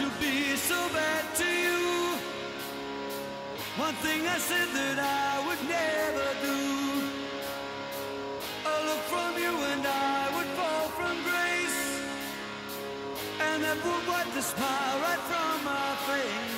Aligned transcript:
to 0.00 0.08
be 0.18 0.56
so 0.56 0.80
bad 0.94 1.24
to 1.34 1.44
you. 1.44 1.80
One 3.76 3.96
thing 4.06 4.26
I 4.26 4.38
said 4.38 4.68
that 4.78 4.98
I 4.98 5.30
would 5.46 5.62
never 5.78 6.28
do. 6.48 6.60
A 8.72 8.76
look 8.88 9.02
from 9.12 9.32
you 9.44 9.54
and 9.72 9.84
I 9.86 10.20
would 10.36 10.50
fall 10.58 10.86
from 10.98 11.14
grace. 11.28 11.82
And 13.48 13.62
that 13.64 13.78
would 13.84 14.04
wipe 14.08 14.32
the 14.32 14.42
smile 14.42 14.96
right 15.06 15.22
from 15.30 15.64
my 15.64 15.88
face. 16.08 16.49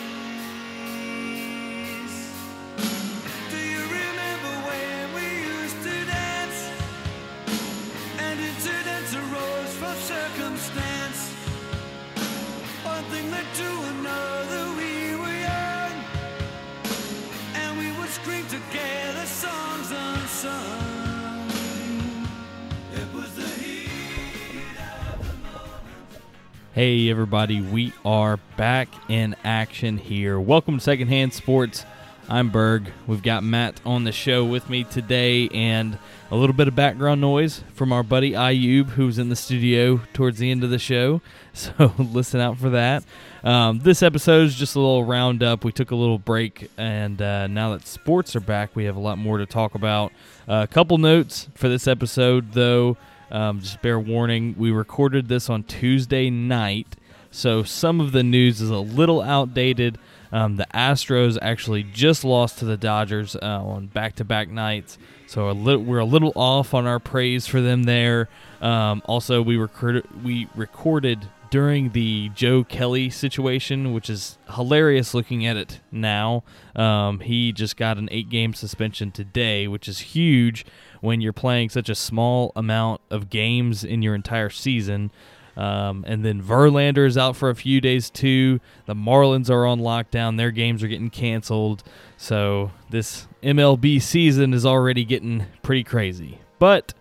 Hey, 26.75 27.11
everybody, 27.11 27.61
we 27.61 27.93
are 28.03 28.39
back 28.57 28.89
in 29.11 29.37
action 29.45 29.99
here. 29.99 30.41
Welcome 30.41 30.79
to 30.79 30.81
Secondhand 30.83 31.35
Sports. 31.35 31.85
I'm 32.31 32.49
Berg. 32.49 32.91
We've 33.07 33.23
got 33.23 33.45
Matt 33.45 33.79
on 33.85 34.05
the 34.05 34.13
show 34.13 34.43
with 34.43 34.71
me 34.71 34.85
today, 34.85 35.51
and 35.51 35.99
a 36.31 36.35
little 36.35 36.55
bit 36.55 36.69
of 36.69 36.75
background 36.75 37.21
noise 37.21 37.63
from 37.75 37.93
our 37.93 38.03
buddy 38.03 38.31
Ayub, 38.31 38.89
who's 38.89 39.19
in 39.19 39.29
the 39.29 39.37
studio 39.37 40.01
towards 40.15 40.39
the 40.39 40.51
end 40.51 40.65
of 40.65 40.71
the 40.71 40.79
show. 40.79 41.21
So 41.55 41.93
listen 41.99 42.41
out 42.41 42.57
for 42.57 42.71
that. 42.71 43.05
Um, 43.45 43.81
this 43.81 44.03
episode 44.03 44.47
is 44.47 44.55
just 44.55 44.75
a 44.75 44.81
little 44.81 45.05
roundup. 45.05 45.65
We 45.65 45.73
took 45.73 45.91
a 45.91 45.95
little 45.95 46.17
break, 46.17 46.71
and 46.79 47.21
uh, 47.21 47.49
now 47.49 47.73
that 47.73 47.87
sports 47.87 48.35
are 48.35 48.41
back, 48.41 48.75
we 48.75 48.85
have 48.85 48.97
a 48.97 49.01
lot 49.01 49.19
more 49.19 49.37
to 49.37 49.45
talk 49.45 49.75
about. 49.75 50.13
a 50.49 50.67
couple 50.67 50.97
notes 50.97 51.51
for 51.55 51.69
this 51.69 51.87
episode, 51.87 52.53
though. 52.53 52.97
Um, 53.33 53.61
just 53.61 53.81
bear 53.81 53.99
warning, 53.99 54.55
we 54.59 54.71
recorded 54.71 55.29
this 55.29 55.49
on 55.49 55.63
Tuesday 55.63 56.29
night, 56.29 56.97
so 57.31 57.63
some 57.63 57.99
of 57.99 58.13
the 58.13 58.23
news 58.23 58.61
is 58.61 58.69
a 58.69 58.77
little 58.77 59.23
outdated. 59.23 59.97
Um, 60.31 60.57
the 60.57 60.67
Astros 60.75 61.39
actually 61.41 61.83
just 61.83 62.25
lost 62.25 62.59
to 62.59 62.67
the 62.67 62.77
Dodgers 62.77 63.35
uh, 63.35 63.41
on 63.41 63.87
back-to-back 63.87 64.51
nights, 64.51 64.99
so 65.27 65.49
a 65.49 65.53
li- 65.53 65.77
we're 65.77 65.99
a 65.99 66.05
little 66.05 66.33
off 66.37 66.75
on 66.75 66.87
our 66.87 66.99
praise 66.99 67.47
for 67.47 67.63
them 67.63 67.85
there. 67.85 68.29
Um, 68.61 69.01
also, 69.07 69.41
we 69.41 69.57
recorded 69.57 70.07
we 70.23 70.47
recorded 70.55 71.27
during 71.49 71.93
the 71.93 72.31
Joe 72.35 72.65
Kelly 72.65 73.09
situation, 73.09 73.95
which 73.95 74.11
is 74.11 74.39
hilarious 74.55 75.15
looking 75.15 75.47
at 75.47 75.57
it 75.57 75.81
now. 75.91 76.45
Um, 76.77 77.21
he 77.21 77.53
just 77.53 77.77
got 77.77 77.97
an 77.97 78.09
eight-game 78.11 78.55
suspension 78.55 79.11
today, 79.11 79.69
which 79.69 79.89
is 79.89 80.01
huge 80.01 80.67
when 81.03 81.21
you're 81.21 81.35
playing 81.35 81.69
such 81.69 81.91
a 81.91 81.95
small 81.95 82.53
amount 82.57 83.03
of 83.11 83.29
games 83.29 83.85
in 83.85 84.01
your 84.01 84.15
entire 84.15 84.49
season. 84.49 85.11
Um, 85.57 86.05
and 86.09 86.25
then 86.25 86.43
Verlander 86.43 87.07
is 87.07 87.19
out 87.19 87.37
for 87.37 87.51
a 87.51 87.55
few 87.55 87.81
days 87.83 88.09
too. 88.09 88.61
The 88.87 88.95
Marlins 88.95 89.51
are 89.51 89.67
on 89.67 89.81
lockdown; 89.81 90.39
their 90.39 90.51
games 90.51 90.83
are 90.83 90.89
getting 90.89 91.11
canceled. 91.11 91.83
So 92.17 92.71
this 92.89 93.27
MLB 93.43 94.01
season 94.01 94.55
is 94.55 94.65
already 94.65 95.05
getting 95.05 95.45
pretty 95.63 95.85
crazy. 95.85 96.39
But 96.59 96.95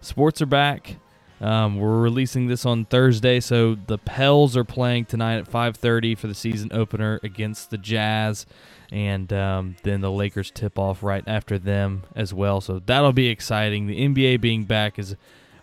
sports 0.00 0.40
are 0.40 0.46
back. 0.46 0.98
Um, 1.40 1.78
we're 1.78 2.00
releasing 2.00 2.46
this 2.46 2.64
on 2.64 2.84
Thursday, 2.84 3.40
so 3.40 3.74
the 3.74 3.98
Pels 3.98 4.56
are 4.56 4.64
playing 4.64 5.06
tonight 5.06 5.36
at 5.38 5.48
5:30 5.48 6.14
for 6.14 6.28
the 6.28 6.34
season 6.34 6.70
opener 6.72 7.18
against 7.22 7.70
the 7.70 7.78
Jazz, 7.78 8.46
and 8.90 9.32
um, 9.32 9.76
then 9.82 10.00
the 10.00 10.10
Lakers 10.10 10.50
tip 10.50 10.78
off 10.78 11.02
right 11.02 11.24
after 11.26 11.58
them 11.58 12.04
as 12.14 12.32
well. 12.32 12.60
So 12.60 12.78
that'll 12.78 13.12
be 13.12 13.28
exciting. 13.28 13.86
The 13.86 14.00
NBA 14.00 14.40
being 14.40 14.64
back 14.64 14.98
is 14.98 15.16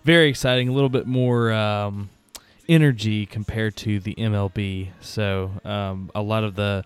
very 0.04 0.30
exciting. 0.30 0.70
A 0.70 0.74
little 0.74 0.90
bit 0.90 1.08
more 1.08 1.52
um, 1.52 2.10
energy 2.68 3.26
compared 3.26 3.76
to 3.78 4.00
the 4.00 4.16
MLB. 4.16 4.90
So 5.00 5.52
um, 5.64 6.12
a 6.14 6.22
lot 6.22 6.44
of 6.44 6.56
the 6.56 6.84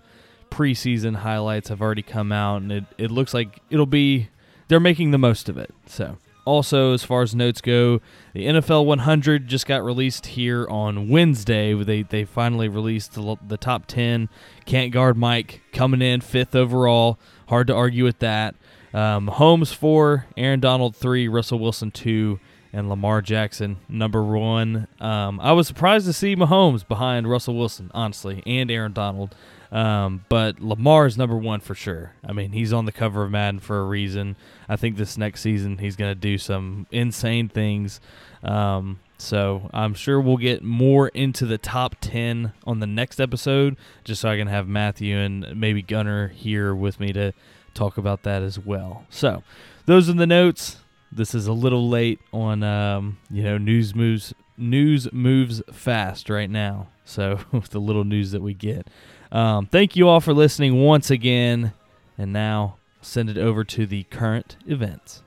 preseason 0.49 1.17
highlights 1.17 1.69
have 1.69 1.81
already 1.81 2.01
come 2.01 2.31
out, 2.31 2.61
and 2.61 2.71
it, 2.71 2.85
it 2.97 3.11
looks 3.11 3.33
like 3.33 3.59
it'll 3.69 3.85
be 3.85 4.29
they're 4.67 4.79
making 4.79 5.11
the 5.11 5.17
most 5.17 5.49
of 5.49 5.57
it. 5.57 5.73
So 5.85 6.17
also 6.47 6.93
as 6.93 7.03
far 7.03 7.21
as 7.21 7.35
notes 7.35 7.59
go, 7.61 7.99
the 8.33 8.45
NFL 8.45 8.85
100 8.85 9.47
just 9.47 9.67
got 9.67 9.83
released 9.83 10.27
here 10.27 10.67
on 10.69 11.09
Wednesday. 11.09 11.73
They 11.73 12.03
they 12.03 12.23
finally 12.23 12.69
released 12.69 13.13
the, 13.13 13.37
the 13.45 13.57
top 13.57 13.85
10. 13.85 14.29
Can't 14.65 14.91
guard 14.91 15.17
Mike 15.17 15.61
coming 15.73 16.01
in 16.01 16.21
fifth 16.21 16.55
overall. 16.55 17.19
Hard 17.49 17.67
to 17.67 17.75
argue 17.75 18.05
with 18.05 18.19
that. 18.19 18.55
Um, 18.93 19.27
Holmes 19.27 19.73
four, 19.73 20.25
Aaron 20.37 20.61
Donald 20.61 20.95
three, 20.95 21.27
Russell 21.27 21.59
Wilson 21.59 21.91
two, 21.91 22.39
and 22.73 22.89
Lamar 22.89 23.21
Jackson 23.21 23.77
number 23.89 24.23
one. 24.23 24.87
Um, 24.99 25.39
I 25.39 25.51
was 25.53 25.67
surprised 25.67 26.05
to 26.07 26.13
see 26.13 26.35
Mahomes 26.35 26.87
behind 26.87 27.29
Russell 27.29 27.55
Wilson, 27.55 27.91
honestly, 27.93 28.43
and 28.45 28.69
Aaron 28.69 28.93
Donald. 28.93 29.35
Um, 29.71 30.25
but 30.29 30.59
Lamar 30.61 31.05
is 31.05 31.17
number 31.17 31.37
one 31.37 31.59
for 31.59 31.75
sure. 31.75 32.13
I 32.25 32.31
mean, 32.31 32.51
he's 32.51 32.71
on 32.71 32.85
the 32.85 32.91
cover 32.91 33.23
of 33.23 33.31
Madden 33.31 33.59
for 33.59 33.79
a 33.79 33.85
reason. 33.85 34.35
I 34.69 34.75
think 34.75 34.97
this 34.97 35.17
next 35.17 35.41
season 35.41 35.77
he's 35.77 35.95
going 35.95 36.11
to 36.11 36.19
do 36.19 36.37
some 36.37 36.87
insane 36.91 37.49
things. 37.49 37.99
Um, 38.43 38.99
so 39.17 39.69
I'm 39.73 39.93
sure 39.93 40.21
we'll 40.21 40.37
get 40.37 40.63
more 40.63 41.09
into 41.09 41.45
the 41.45 41.57
top 41.57 41.95
10 42.01 42.53
on 42.65 42.79
the 42.79 42.87
next 42.87 43.19
episode, 43.19 43.75
just 44.03 44.21
so 44.21 44.29
I 44.29 44.37
can 44.37 44.47
have 44.47 44.67
Matthew 44.67 45.17
and 45.17 45.59
maybe 45.59 45.81
Gunner 45.81 46.29
here 46.29 46.73
with 46.75 46.99
me 46.99 47.11
to 47.13 47.33
talk 47.73 47.97
about 47.97 48.23
that 48.23 48.43
as 48.43 48.59
well. 48.59 49.05
So 49.09 49.43
those 49.85 50.09
are 50.09 50.13
the 50.13 50.27
notes. 50.27 50.77
This 51.11 51.33
is 51.33 51.47
a 51.47 51.53
little 51.53 51.89
late 51.89 52.19
on, 52.31 52.63
um, 52.63 53.17
you 53.29 53.43
know, 53.43 53.57
news 53.57 53.95
moves. 53.95 54.33
News 54.57 55.11
moves 55.13 55.61
fast 55.71 56.29
right 56.29 56.49
now. 56.49 56.87
So 57.05 57.39
with 57.51 57.69
the 57.69 57.79
little 57.79 58.03
news 58.03 58.31
that 58.31 58.41
we 58.41 58.53
get. 58.53 58.87
Um, 59.31 59.67
thank 59.67 59.95
you 59.95 60.07
all 60.07 60.19
for 60.19 60.33
listening 60.33 60.81
once 60.83 61.09
again. 61.09 61.73
And 62.17 62.33
now 62.33 62.77
send 63.01 63.29
it 63.29 63.37
over 63.37 63.63
to 63.63 63.85
the 63.85 64.03
current 64.03 64.57
events. 64.65 65.23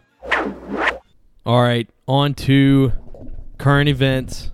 All 1.46 1.62
right, 1.62 1.88
on 2.06 2.34
to 2.34 2.92
current 3.58 3.88
events. 3.88 4.50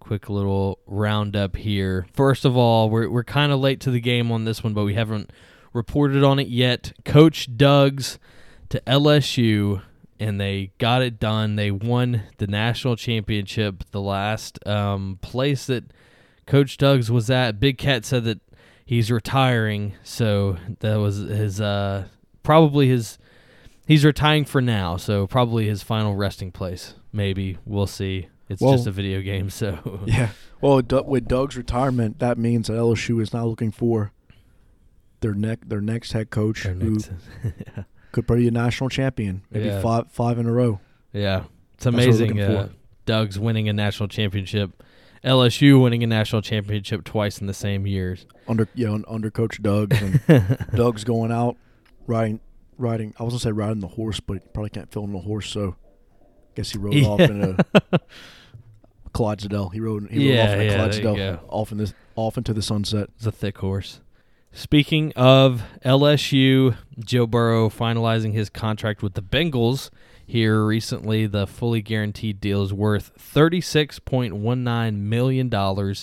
Quick 0.00 0.28
little 0.28 0.78
roundup 0.86 1.56
here. 1.56 2.06
First 2.12 2.44
of 2.44 2.56
all, 2.56 2.90
we're, 2.90 3.08
we're 3.08 3.24
kind 3.24 3.52
of 3.52 3.60
late 3.60 3.80
to 3.80 3.90
the 3.90 4.00
game 4.00 4.32
on 4.32 4.44
this 4.44 4.64
one, 4.64 4.74
but 4.74 4.84
we 4.84 4.94
haven't 4.94 5.30
reported 5.72 6.24
on 6.24 6.38
it 6.38 6.48
yet. 6.48 6.92
Coach 7.04 7.56
Doug's 7.56 8.18
to 8.70 8.80
LSU, 8.80 9.82
and 10.20 10.40
they 10.40 10.72
got 10.78 11.02
it 11.02 11.18
done. 11.18 11.56
They 11.56 11.70
won 11.70 12.22
the 12.38 12.46
national 12.46 12.96
championship. 12.96 13.84
The 13.90 14.00
last 14.00 14.58
um, 14.66 15.18
place 15.22 15.66
that 15.66 15.84
Coach 16.46 16.76
Doug's 16.76 17.10
was 17.10 17.30
at, 17.30 17.60
Big 17.60 17.78
Cat 17.78 18.04
said 18.04 18.24
that 18.24 18.40
he's 18.84 19.10
retiring, 19.10 19.94
so 20.02 20.56
that 20.80 20.96
was 20.96 21.16
his 21.18 21.60
uh, 21.60 22.06
probably 22.42 22.88
his 22.88 23.18
he's 23.86 24.04
retiring 24.04 24.44
for 24.44 24.60
now, 24.60 24.96
so 24.96 25.26
probably 25.26 25.66
his 25.68 25.82
final 25.82 26.14
resting 26.16 26.50
place. 26.52 26.94
Maybe 27.12 27.58
we'll 27.64 27.86
see. 27.86 28.28
It's 28.48 28.62
Well- 28.62 28.72
just 28.72 28.86
a 28.86 28.90
video 28.90 29.20
game, 29.20 29.50
so 29.50 30.00
Yeah. 30.06 30.30
Well, 30.60 30.82
with 31.06 31.28
Doug's 31.28 31.56
retirement, 31.56 32.18
that 32.18 32.36
means 32.38 32.66
that 32.66 32.72
LSU 32.74 33.20
is 33.22 33.32
now 33.32 33.46
looking 33.46 33.70
for 33.70 34.10
their 35.20 35.34
neck 35.34 35.60
their 35.66 35.80
next 35.80 36.12
head 36.12 36.30
coach 36.30 36.64
Their 36.64 36.74
who 36.74 36.90
next- 36.92 37.10
could 38.12 38.26
be 38.26 38.48
a 38.48 38.50
national 38.50 38.90
champion, 38.90 39.42
maybe 39.50 39.66
Yeah. 39.66 39.80
five 39.80 40.10
five 40.10 40.38
in 40.38 40.46
a 40.46 40.52
row. 40.52 40.80
yeah, 41.12 41.44
it's 41.74 41.86
amazing. 41.86 42.40
Uh. 42.40 42.68
Doug's 43.06 43.38
winning 43.38 43.68
a 43.68 43.72
national 43.72 44.08
championship, 44.08 44.82
LSU 45.24 45.82
winning 45.82 46.02
a 46.02 46.06
national 46.06 46.42
championship 46.42 47.04
twice 47.04 47.40
in 47.40 47.46
the 47.46 47.54
same 47.54 47.86
years. 47.86 48.26
Under 48.46 48.68
yeah, 48.74 48.96
under 49.08 49.30
Coach 49.30 49.62
Doug, 49.62 49.94
Doug's 50.74 51.04
going 51.04 51.32
out 51.32 51.56
riding 52.06 52.40
riding. 52.76 53.14
I 53.18 53.22
was 53.24 53.32
gonna 53.32 53.40
say 53.40 53.52
riding 53.52 53.80
the 53.80 53.88
horse, 53.88 54.20
but 54.20 54.34
he 54.34 54.40
probably 54.52 54.70
can't 54.70 54.92
fill 54.92 55.04
in 55.04 55.12
the 55.12 55.20
horse, 55.20 55.50
so 55.50 55.76
I 56.20 56.24
guess 56.54 56.70
he 56.72 56.78
rode 56.78 57.02
off 57.04 57.20
in 57.20 57.42
a 57.42 57.98
Clydesdale. 59.12 59.70
He 59.70 59.80
rode 59.80 60.08
he 60.10 60.18
rode 60.18 60.34
Yeah, 60.34 60.42
off 60.44 60.54
in 60.54 60.60
a 60.60 60.64
yeah, 60.64 60.76
Clydesdale 60.76 61.40
off 61.48 61.72
in 61.72 61.78
this 61.78 61.94
off 62.14 62.36
into 62.36 62.52
the 62.52 62.62
sunset. 62.62 63.08
It's 63.16 63.26
a 63.26 63.32
thick 63.32 63.58
horse. 63.58 64.00
Speaking 64.52 65.12
of 65.14 65.62
LSU, 65.84 66.76
Joe 66.98 67.26
Burrow 67.26 67.68
finalizing 67.68 68.32
his 68.32 68.50
contract 68.50 69.02
with 69.02 69.14
the 69.14 69.22
Bengals 69.22 69.90
here 70.26 70.64
recently. 70.64 71.26
The 71.26 71.46
fully 71.46 71.82
guaranteed 71.82 72.40
deal 72.40 72.62
is 72.62 72.72
worth 72.72 73.12
$36.19 73.18 74.94
million, 74.96 75.94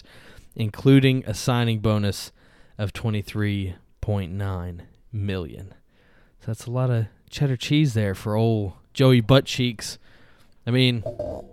including 0.56 1.24
a 1.26 1.34
signing 1.34 1.80
bonus 1.80 2.32
of 2.78 2.94
23.9 2.94 4.82
million. 5.12 5.74
So 6.40 6.46
that's 6.48 6.66
a 6.66 6.72
lot 6.72 6.90
of 6.92 7.08
cheddar 7.30 7.58
cheese 7.58 7.94
there 7.94 8.16
for 8.16 8.36
old 8.36 8.74
Joey 8.94 9.22
Butt 9.22 9.46
Cheeks 9.46 9.98
I 10.68 10.72
mean, 10.72 11.04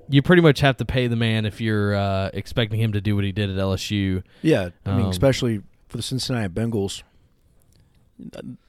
you 0.09 0.23
pretty 0.23 0.41
much 0.41 0.61
have 0.61 0.79
to 0.79 0.85
pay 0.85 1.07
the 1.07 1.17
man 1.17 1.45
if 1.45 1.61
you're 1.61 1.95
uh, 1.95 2.31
expecting 2.33 2.81
him 2.81 2.93
to 2.93 3.01
do 3.01 3.15
what 3.15 3.25
he 3.25 3.33
did 3.33 3.51
at 3.51 3.57
LSU. 3.57 4.23
Yeah, 4.41 4.71
I 4.87 4.97
mean, 4.97 5.05
Um, 5.07 5.11
especially 5.11 5.63
for 5.93 5.99
the 5.99 6.03
Cincinnati 6.03 6.49
Bengals, 6.49 7.03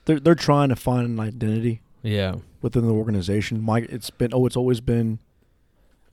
they're 0.06 0.20
they're 0.20 0.36
trying 0.36 0.70
to 0.70 0.75
find 0.75 1.08
an 1.08 1.20
identity 1.20 1.81
Yeah, 2.04 2.36
within 2.62 2.86
the 2.86 2.94
organization. 2.94 3.62
Mike, 3.62 3.88
it's 3.90 4.10
been 4.10 4.31
oh, 4.34 4.46
it's 4.46 4.58
always 4.58 4.81
been 4.81 5.20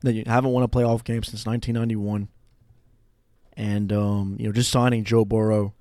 that 0.00 0.14
you 0.14 0.22
haven't 0.26 0.52
won 0.52 0.62
a 0.62 0.68
playoff 0.68 1.04
game 1.04 1.22
since 1.22 1.44
1991, 1.44 2.28
and 3.56 3.92
um, 3.92 4.36
you 4.38 4.46
know, 4.46 4.52
just 4.52 4.70
signing 4.70 5.04
Joe 5.04 5.24
Burrow, 5.24 5.74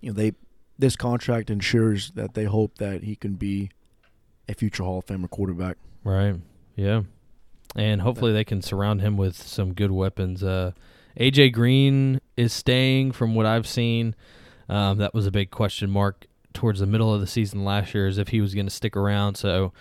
you 0.00 0.10
know, 0.10 0.14
they 0.14 0.32
this 0.78 0.94
contract 0.94 1.50
ensures 1.50 2.12
that 2.12 2.34
they 2.34 2.44
hope 2.44 2.78
that 2.78 3.02
he 3.02 3.16
can 3.16 3.34
be 3.34 3.70
a 4.48 4.54
future 4.54 4.84
Hall 4.84 4.98
of 4.98 5.06
Famer 5.06 5.28
quarterback. 5.28 5.76
right. 6.04 6.36
Yeah, 6.76 7.02
and 7.76 8.00
hopefully 8.02 8.32
they 8.32 8.44
can 8.44 8.62
surround 8.62 9.00
him 9.00 9.16
with 9.16 9.36
some 9.36 9.74
good 9.74 9.90
weapons. 9.90 10.42
Uh, 10.42 10.72
AJ 11.18 11.52
Green 11.52 12.20
is 12.36 12.52
staying, 12.52 13.12
from 13.12 13.34
what 13.34 13.46
I've 13.46 13.66
seen. 13.66 14.14
Um, 14.70 14.98
that 14.98 15.12
was 15.12 15.26
a 15.26 15.30
big 15.30 15.50
question 15.50 15.90
mark 15.90 16.26
towards 16.54 16.80
the 16.80 16.86
middle 16.86 17.12
of 17.12 17.20
the 17.20 17.26
season 17.26 17.64
last 17.64 17.92
year, 17.92 18.06
as 18.06 18.18
if 18.18 18.28
he 18.28 18.40
was 18.40 18.54
going 18.54 18.66
to 18.66 18.72
stick 18.72 18.96
around. 18.96 19.34
So 19.34 19.72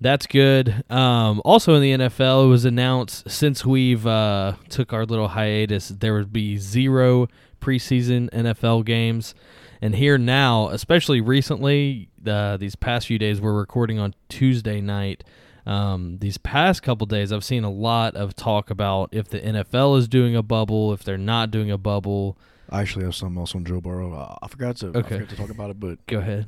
that's 0.00 0.26
good. 0.26 0.84
Um, 0.88 1.42
also 1.44 1.74
in 1.74 1.82
the 1.82 2.06
NFL, 2.06 2.44
it 2.44 2.48
was 2.48 2.64
announced 2.64 3.28
since 3.28 3.66
we've 3.66 4.06
uh, 4.06 4.54
took 4.68 4.92
our 4.92 5.04
little 5.04 5.28
hiatus, 5.28 5.88
there 5.88 6.14
would 6.14 6.32
be 6.32 6.56
zero 6.56 7.28
preseason 7.60 8.30
NFL 8.30 8.84
games. 8.84 9.34
And 9.82 9.94
here 9.94 10.16
now, 10.18 10.68
especially 10.68 11.20
recently, 11.20 12.08
uh, 12.26 12.56
these 12.56 12.76
past 12.76 13.06
few 13.06 13.18
days, 13.18 13.40
we're 13.40 13.54
recording 13.54 13.98
on 13.98 14.14
Tuesday 14.28 14.80
night. 14.80 15.24
Um, 15.66 16.18
these 16.18 16.38
past 16.38 16.82
couple 16.82 17.06
days, 17.06 17.32
I've 17.32 17.44
seen 17.44 17.64
a 17.64 17.70
lot 17.70 18.14
of 18.14 18.34
talk 18.34 18.70
about 18.70 19.10
if 19.12 19.28
the 19.28 19.40
NFL 19.40 19.98
is 19.98 20.08
doing 20.08 20.36
a 20.36 20.42
bubble, 20.42 20.92
if 20.92 21.02
they're 21.02 21.18
not 21.18 21.50
doing 21.50 21.70
a 21.70 21.78
bubble. 21.78 22.38
I 22.70 22.80
actually 22.80 23.04
have 23.04 23.14
something 23.14 23.38
else 23.38 23.54
on 23.54 23.64
Joe 23.64 23.80
Burrow. 23.80 24.14
I, 24.14 24.38
I 24.44 24.48
forgot 24.48 24.76
to 24.78 24.90
I 24.90 25.02
forgot 25.02 25.28
to 25.28 25.36
talk 25.36 25.50
about 25.50 25.70
it, 25.70 25.80
but 25.80 26.04
Go 26.06 26.18
ahead. 26.18 26.46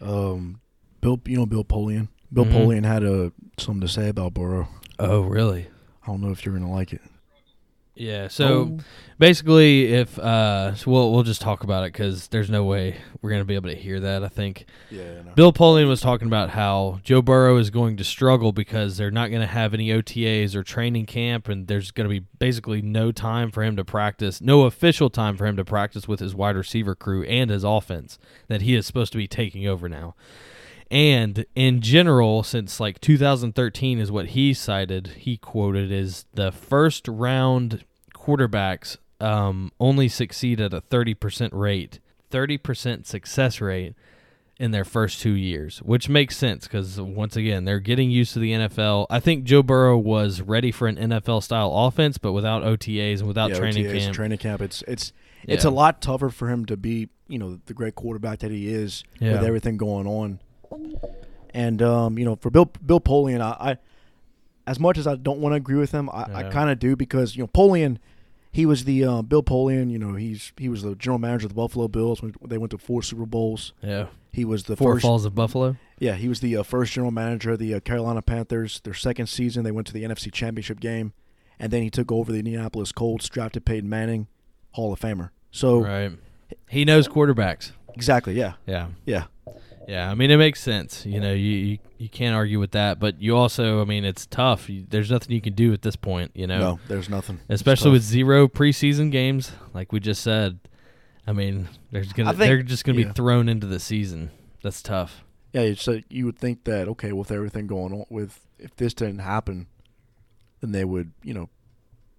um, 0.00 0.60
Bill, 1.00 1.20
you 1.26 1.36
know 1.36 1.46
Bill 1.46 1.64
Polian. 1.64 2.08
Bill 2.32 2.44
Mhm. 2.46 2.52
Polian 2.52 2.84
had 2.84 3.02
a 3.04 3.32
something 3.58 3.80
to 3.80 3.88
say 3.88 4.08
about 4.08 4.34
Burrow. 4.34 4.68
Oh, 4.98 5.20
really? 5.22 5.66
I 6.02 6.06
don't 6.08 6.20
know 6.20 6.30
if 6.30 6.44
you're 6.44 6.54
gonna 6.56 6.70
like 6.72 6.92
it. 6.92 7.00
Yeah. 7.96 8.26
So 8.28 8.46
Oh. 8.46 8.78
basically, 9.18 9.92
if 9.92 10.18
uh, 10.18 10.74
so 10.74 10.90
we'll 10.90 11.12
we'll 11.12 11.22
just 11.22 11.40
talk 11.40 11.62
about 11.62 11.84
it 11.84 11.92
because 11.92 12.26
there's 12.28 12.50
no 12.50 12.64
way 12.64 12.96
we're 13.22 13.30
gonna 13.30 13.44
be 13.44 13.54
able 13.54 13.70
to 13.70 13.76
hear 13.76 14.00
that. 14.00 14.24
I 14.24 14.28
think 14.28 14.66
yeah, 14.90 15.22
no. 15.22 15.32
Bill 15.34 15.52
Polian 15.52 15.88
was 15.88 16.00
talking 16.00 16.26
about 16.26 16.50
how 16.50 16.98
Joe 17.04 17.22
Burrow 17.22 17.56
is 17.56 17.70
going 17.70 17.96
to 17.98 18.04
struggle 18.04 18.50
because 18.52 18.96
they're 18.96 19.12
not 19.12 19.28
going 19.30 19.42
to 19.42 19.46
have 19.46 19.74
any 19.74 19.88
OTAs 19.90 20.54
or 20.56 20.62
training 20.64 21.06
camp, 21.06 21.48
and 21.48 21.68
there's 21.68 21.92
going 21.92 22.08
to 22.08 22.20
be 22.20 22.26
basically 22.38 22.82
no 22.82 23.12
time 23.12 23.50
for 23.52 23.62
him 23.62 23.76
to 23.76 23.84
practice, 23.84 24.40
no 24.40 24.62
official 24.62 25.08
time 25.08 25.36
for 25.36 25.46
him 25.46 25.56
to 25.56 25.64
practice 25.64 26.08
with 26.08 26.18
his 26.20 26.34
wide 26.34 26.56
receiver 26.56 26.94
crew 26.96 27.22
and 27.24 27.50
his 27.50 27.62
offense 27.64 28.18
that 28.48 28.62
he 28.62 28.74
is 28.74 28.86
supposed 28.86 29.12
to 29.12 29.18
be 29.18 29.28
taking 29.28 29.66
over 29.68 29.88
now. 29.88 30.14
And 30.94 31.44
in 31.56 31.80
general, 31.80 32.44
since 32.44 32.78
like 32.78 33.00
2013 33.00 33.98
is 33.98 34.12
what 34.12 34.28
he 34.28 34.54
cited, 34.54 35.08
he 35.18 35.36
quoted 35.36 35.90
is 35.90 36.24
the 36.34 36.52
first 36.52 37.08
round 37.08 37.84
quarterbacks 38.14 38.96
um, 39.20 39.72
only 39.80 40.08
succeed 40.08 40.60
at 40.60 40.72
a 40.72 40.80
30% 40.82 41.50
rate, 41.52 41.98
30% 42.30 43.06
success 43.06 43.60
rate 43.60 43.94
in 44.60 44.70
their 44.70 44.84
first 44.84 45.20
two 45.20 45.32
years, 45.32 45.78
which 45.82 46.08
makes 46.08 46.36
sense 46.36 46.68
because 46.68 47.00
once 47.00 47.34
again 47.34 47.64
they're 47.64 47.80
getting 47.80 48.08
used 48.08 48.32
to 48.34 48.38
the 48.38 48.52
NFL. 48.52 49.06
I 49.10 49.18
think 49.18 49.42
Joe 49.42 49.64
Burrow 49.64 49.98
was 49.98 50.40
ready 50.42 50.70
for 50.70 50.86
an 50.86 50.94
NFL 50.96 51.42
style 51.42 51.72
offense, 51.74 52.18
but 52.18 52.32
without 52.32 52.62
OTAs 52.62 53.18
and 53.18 53.26
without 53.26 53.50
yeah, 53.50 53.58
training 53.58 53.84
OTAs, 53.86 53.98
camp. 53.98 54.14
Training 54.14 54.38
camp. 54.38 54.62
It's 54.62 54.82
it's 54.86 55.12
it's 55.42 55.64
Yeah. 55.64 55.70
a 55.70 55.72
lot 55.72 56.00
tougher 56.00 56.30
for 56.30 56.48
him 56.48 56.66
to 56.66 56.76
be, 56.76 57.08
you 57.26 57.38
know, 57.40 57.58
the 57.66 57.74
great 57.74 57.96
quarterback 57.96 58.38
that 58.38 58.52
he 58.52 58.68
is 58.68 59.02
Yeah. 59.18 59.32
with 59.32 59.42
everything 59.42 59.76
going 59.76 60.06
on. 60.06 60.38
And 61.52 61.80
um, 61.82 62.18
you 62.18 62.24
know, 62.24 62.36
for 62.36 62.50
Bill 62.50 62.66
Bill 62.84 63.00
Polian, 63.00 63.40
I, 63.40 63.70
I 63.72 63.78
as 64.66 64.80
much 64.80 64.98
as 64.98 65.06
I 65.06 65.16
don't 65.16 65.40
want 65.40 65.52
to 65.52 65.56
agree 65.56 65.76
with 65.76 65.92
him, 65.92 66.08
I, 66.10 66.26
I 66.34 66.42
kind 66.44 66.70
of 66.70 66.78
do 66.78 66.96
because 66.96 67.36
you 67.36 67.42
know 67.42 67.48
Polian, 67.48 67.98
he 68.50 68.66
was 68.66 68.84
the 68.84 69.04
uh, 69.04 69.22
Bill 69.22 69.42
Polian. 69.42 69.90
You 69.90 69.98
know, 69.98 70.14
he's 70.14 70.52
he 70.56 70.68
was 70.68 70.82
the 70.82 70.94
general 70.96 71.18
manager 71.18 71.46
of 71.46 71.50
the 71.50 71.54
Buffalo 71.56 71.86
Bills 71.88 72.22
when 72.22 72.34
they 72.44 72.58
went 72.58 72.70
to 72.72 72.78
four 72.78 73.02
Super 73.02 73.26
Bowls. 73.26 73.72
yeah, 73.82 74.06
He 74.32 74.44
was 74.44 74.64
the 74.64 74.76
Four 74.76 74.94
first. 74.94 75.02
Falls 75.02 75.24
of 75.24 75.34
Buffalo. 75.34 75.76
Yeah, 76.00 76.14
he 76.14 76.28
was 76.28 76.40
the 76.40 76.56
uh, 76.56 76.62
first 76.64 76.92
general 76.92 77.12
manager 77.12 77.52
of 77.52 77.60
the 77.60 77.74
uh, 77.74 77.80
Carolina 77.80 78.20
Panthers. 78.20 78.80
Their 78.80 78.94
second 78.94 79.28
season, 79.28 79.62
they 79.62 79.70
went 79.70 79.86
to 79.86 79.92
the 79.92 80.02
NFC 80.02 80.32
Championship 80.32 80.80
game, 80.80 81.12
and 81.60 81.72
then 81.72 81.82
he 81.82 81.90
took 81.90 82.10
over 82.10 82.32
the 82.32 82.38
Indianapolis 82.38 82.90
Colts, 82.90 83.28
drafted 83.28 83.64
Peyton 83.64 83.88
Manning, 83.88 84.26
Hall 84.72 84.92
of 84.92 84.98
Famer. 85.00 85.30
So 85.52 85.78
Right. 85.84 86.10
He 86.68 86.84
knows 86.84 87.06
quarterbacks. 87.06 87.70
exactly, 87.94 88.34
yeah, 88.34 88.54
Yeah. 88.66 88.88
yeah, 89.06 89.24
Yeah, 89.88 90.10
I 90.10 90.14
mean 90.14 90.30
it 90.30 90.36
makes 90.36 90.60
sense. 90.60 91.04
You 91.04 91.20
know, 91.20 91.32
you, 91.32 91.50
you 91.50 91.78
you 91.98 92.08
can't 92.08 92.34
argue 92.34 92.58
with 92.58 92.72
that, 92.72 92.98
but 92.98 93.20
you 93.20 93.36
also, 93.36 93.80
I 93.80 93.84
mean, 93.84 94.04
it's 94.04 94.26
tough. 94.26 94.68
You, 94.68 94.86
there's 94.88 95.10
nothing 95.10 95.32
you 95.32 95.40
can 95.40 95.54
do 95.54 95.72
at 95.72 95.82
this 95.82 95.96
point. 95.96 96.30
You 96.34 96.46
know, 96.46 96.58
no, 96.58 96.78
there's 96.88 97.08
nothing. 97.08 97.40
Especially 97.48 97.90
with 97.90 98.02
zero 98.02 98.48
preseason 98.48 99.10
games, 99.10 99.52
like 99.72 99.92
we 99.92 100.00
just 100.00 100.22
said. 100.22 100.58
I 101.26 101.32
mean, 101.32 101.68
there's 101.90 102.12
gonna 102.12 102.30
think- 102.30 102.38
they're 102.40 102.62
just 102.62 102.84
gonna 102.84 103.00
yeah. 103.00 103.06
be 103.08 103.12
thrown 103.12 103.48
into 103.48 103.66
the 103.66 103.80
season. 103.80 104.30
That's 104.62 104.82
tough. 104.82 105.24
yeah. 105.52 105.62
It's, 105.62 105.86
uh, 105.88 106.00
you 106.08 106.26
would 106.26 106.38
think 106.38 106.64
that 106.64 106.88
okay, 106.88 107.12
with 107.12 107.30
everything 107.30 107.66
going 107.66 107.92
on, 107.92 108.04
with 108.10 108.40
if 108.58 108.74
this 108.76 108.92
didn't 108.94 109.18
happen, 109.20 109.66
then 110.60 110.72
they 110.72 110.84
would, 110.84 111.12
you 111.22 111.34
know, 111.34 111.48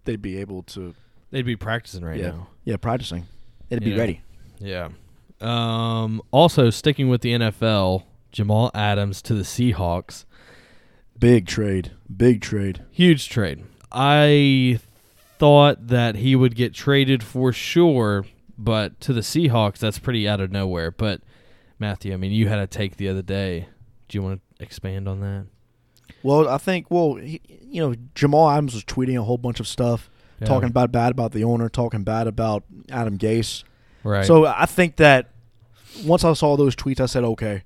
they'd 0.06 0.22
be 0.22 0.38
able 0.38 0.64
to, 0.64 0.94
They'd 1.32 1.42
be 1.46 1.56
practicing 1.56 2.04
right 2.06 2.20
yeah, 2.20 2.30
now. 2.30 2.48
yeah, 2.64 2.78
practicing. 2.78 3.26
They'd 3.70 3.84
be 3.84 3.92
Yeah. 3.92 3.98
ready. 3.98 4.22
Yeah. 4.60 4.90
Um. 5.42 6.22
Also, 6.32 6.70
sticking 6.70 7.10
with 7.10 7.22
the 7.22 7.34
NFL, 7.34 8.04
Jamal 8.32 8.72
Adams 8.74 9.22
to 9.24 9.34
the 9.34 9.44
Seahawks. 9.44 10.26
Big 11.18 11.48
trade, 11.48 11.92
big 12.16 12.42
trade. 12.42 12.84
Huge 12.92 13.30
trade. 13.30 13.64
I 13.92 14.80
thought 15.38 15.88
that 15.88 16.16
he 16.16 16.36
would 16.36 16.56
get 16.56 16.74
traded 16.74 17.24
for 17.24 17.54
sure, 17.54 18.26
but 18.58 19.00
to 19.02 19.14
the 19.14 19.22
Seahawks, 19.22 19.78
that's 19.78 20.00
pretty 20.00 20.28
out 20.28 20.42
of 20.42 20.52
nowhere. 20.52 20.92
But 20.92 21.22
Matthew, 21.80 22.14
I 22.14 22.18
mean, 22.18 22.32
you 22.32 22.48
had 22.48 22.60
a 22.60 22.68
take 22.68 22.98
the 22.98 23.08
other 23.10 23.22
day. 23.22 23.68
Do 24.08 24.18
you 24.18 24.22
want 24.22 24.42
to 24.58 24.64
expand 24.64 25.08
on 25.08 25.22
that? 25.22 25.46
Well, 26.24 26.48
I 26.50 26.58
think, 26.58 26.90
well, 26.90 27.16
he, 27.16 27.42
you 27.48 27.82
know, 27.82 27.96
Jamal 28.14 28.50
Adams 28.50 28.74
was 28.74 28.84
tweeting 28.84 29.18
a 29.18 29.24
whole 29.24 29.38
bunch 29.38 29.60
of 29.60 29.68
stuff. 29.68 30.10
Yeah. 30.42 30.48
talking 30.48 30.70
about 30.70 30.92
bad 30.92 31.12
about 31.12 31.32
the 31.32 31.46
owner, 31.46 31.70
talking 31.70 32.04
bad 32.04 32.28
about 32.28 32.64
Adam 32.90 33.18
Gase. 33.18 33.64
Right. 34.06 34.26
So 34.26 34.46
I 34.46 34.66
think 34.66 34.96
that 34.98 35.32
once 36.06 36.24
I 36.24 36.32
saw 36.34 36.56
those 36.56 36.76
tweets, 36.76 37.00
I 37.02 37.06
said, 37.08 37.24
okay, 37.24 37.64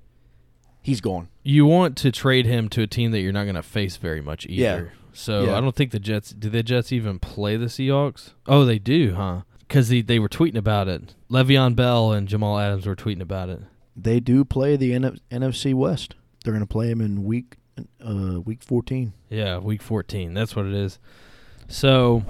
he's 0.82 1.00
gone. 1.00 1.28
you 1.42 1.66
want 1.66 1.96
to 1.98 2.10
trade 2.10 2.46
him 2.46 2.68
to 2.70 2.82
a 2.82 2.86
team 2.86 3.10
that 3.12 3.20
you're 3.20 3.32
not 3.32 3.44
going 3.44 3.54
to 3.56 3.62
face 3.62 3.96
very 3.96 4.20
much 4.20 4.46
either. 4.46 4.92
Yeah. 4.92 4.96
So 5.12 5.44
Yeah. 5.44 5.56
I 5.56 5.60
don't 5.60 5.74
think 5.76 5.90
the 5.90 6.00
Jets. 6.00 6.30
Do 6.30 6.48
the 6.50 6.62
Jets 6.62 6.92
even 6.92 7.18
play 7.18 7.56
the 7.56 7.66
Seahawks? 7.66 8.30
Oh, 8.46 8.64
they 8.64 8.78
do, 8.78 9.14
huh? 9.14 9.42
Because 9.60 9.88
they, 9.88 10.00
they 10.02 10.18
were 10.18 10.28
tweeting 10.28 10.56
about 10.56 10.88
it. 10.88 11.14
Le'Veon 11.30 11.76
Bell 11.76 12.12
and 12.12 12.26
Jamal 12.28 12.58
Adams 12.58 12.86
were 12.86 12.96
tweeting 12.96 13.20
about 13.20 13.48
it. 13.48 13.60
They 13.96 14.18
do 14.20 14.44
play 14.44 14.76
the 14.76 14.94
N- 14.94 15.18
NFC 15.30 15.74
West. 15.74 16.14
They're 16.44 16.52
going 16.52 16.64
to 16.64 16.72
play 16.72 16.88
him 16.90 17.00
in 17.00 17.24
week 17.24 17.56
uh, 18.04 18.40
week 18.40 18.62
14. 18.62 19.12
Yeah, 19.28 19.58
week 19.58 19.82
14. 19.82 20.32
That's 20.34 20.54
what 20.56 20.66
it 20.66 20.74
is. 20.74 20.98
So, 21.68 22.24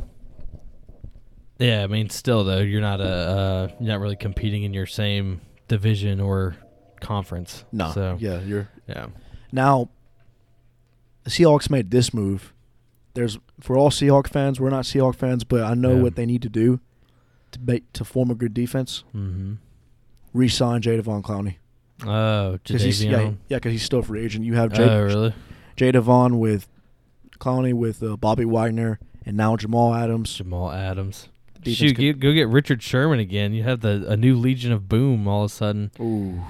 yeah, 1.61 1.85
I 1.85 1.87
mean, 1.87 2.11
still 2.11 2.43
though, 2.45 2.59
you're 2.61 2.81
not 2.81 3.01
a 3.01 3.05
uh, 3.05 3.69
you're 3.79 3.89
not 3.89 4.01
really 4.01 4.17
competing 4.17 4.65
in 4.65 4.75
your 4.75 4.87
same 4.87 5.41
division 5.69 6.21
or 6.21 6.57
conference. 7.01 7.65
No, 7.71 7.93
So 7.93 8.17
yeah, 8.19 8.41
you're 8.41 8.69
yeah, 8.89 9.07
now. 9.53 9.89
The 11.25 11.31
Seahawks 11.31 11.69
made 11.71 11.91
this 11.91 12.15
move. 12.15 12.55
There's 13.13 13.39
for 13.61 13.77
all 13.77 13.91
Seahawk 13.91 14.27
fans. 14.27 14.59
We're 14.59 14.71
not 14.71 14.85
Seahawk 14.85 15.17
fans, 15.17 15.45
but 15.45 15.63
I 15.63 15.75
know 15.75 15.97
Yeah. 15.97 16.03
what 16.03 16.17
they 16.17 16.25
need 16.25 16.41
to 16.43 16.49
do 16.49 16.81
to 17.53 17.61
make, 17.61 17.93
to 17.93 18.05
form 18.07 18.31
a 18.31 18.35
good 18.35 18.55
defense. 18.55 19.05
mm-hmm. 19.15 19.55
Re-sign 20.33 20.81
Jadeveon 20.81 21.23
Clowney 21.23 21.57
Oh, 22.07 22.53
because 22.53 22.83
he's 22.83 23.05
yeah, 23.05 23.33
yeah, 23.49 23.57
because 23.59 23.73
he's 23.73 23.83
still 23.83 23.99
a 23.99 24.03
free 24.03 24.25
agent. 24.25 24.45
You 24.47 24.55
have 24.55 24.73
Jay, 24.73 24.85
Oh, 24.89 25.03
really? 25.03 25.35
Jadeveon 25.77 26.39
with 26.39 26.69
Clowney 27.39 27.75
with 27.75 28.03
uh, 28.03 28.17
Bobby 28.17 28.45
Wagner 28.47 28.99
and 29.27 29.37
now 29.37 29.57
Jamal 29.57 29.93
Adams. 29.95 30.33
Jamal 30.37 30.71
Adams. 30.73 31.29
Shoot, 31.67 31.97
could- 31.97 32.21
go 32.21 32.33
get 32.33 32.49
Richard 32.49 32.83
Sherman 32.83 33.19
again. 33.21 33.53
You 33.53 33.63
have 33.65 33.81
the 33.81 34.05
a 34.09 34.17
new 34.17 34.37
Legion 34.37 34.73
of 34.73 34.89
Boom 34.89 35.27
all 35.29 35.45
of 35.45 35.51
a 35.51 35.55
sudden. 35.55 35.91
Ooh, 36.01 36.41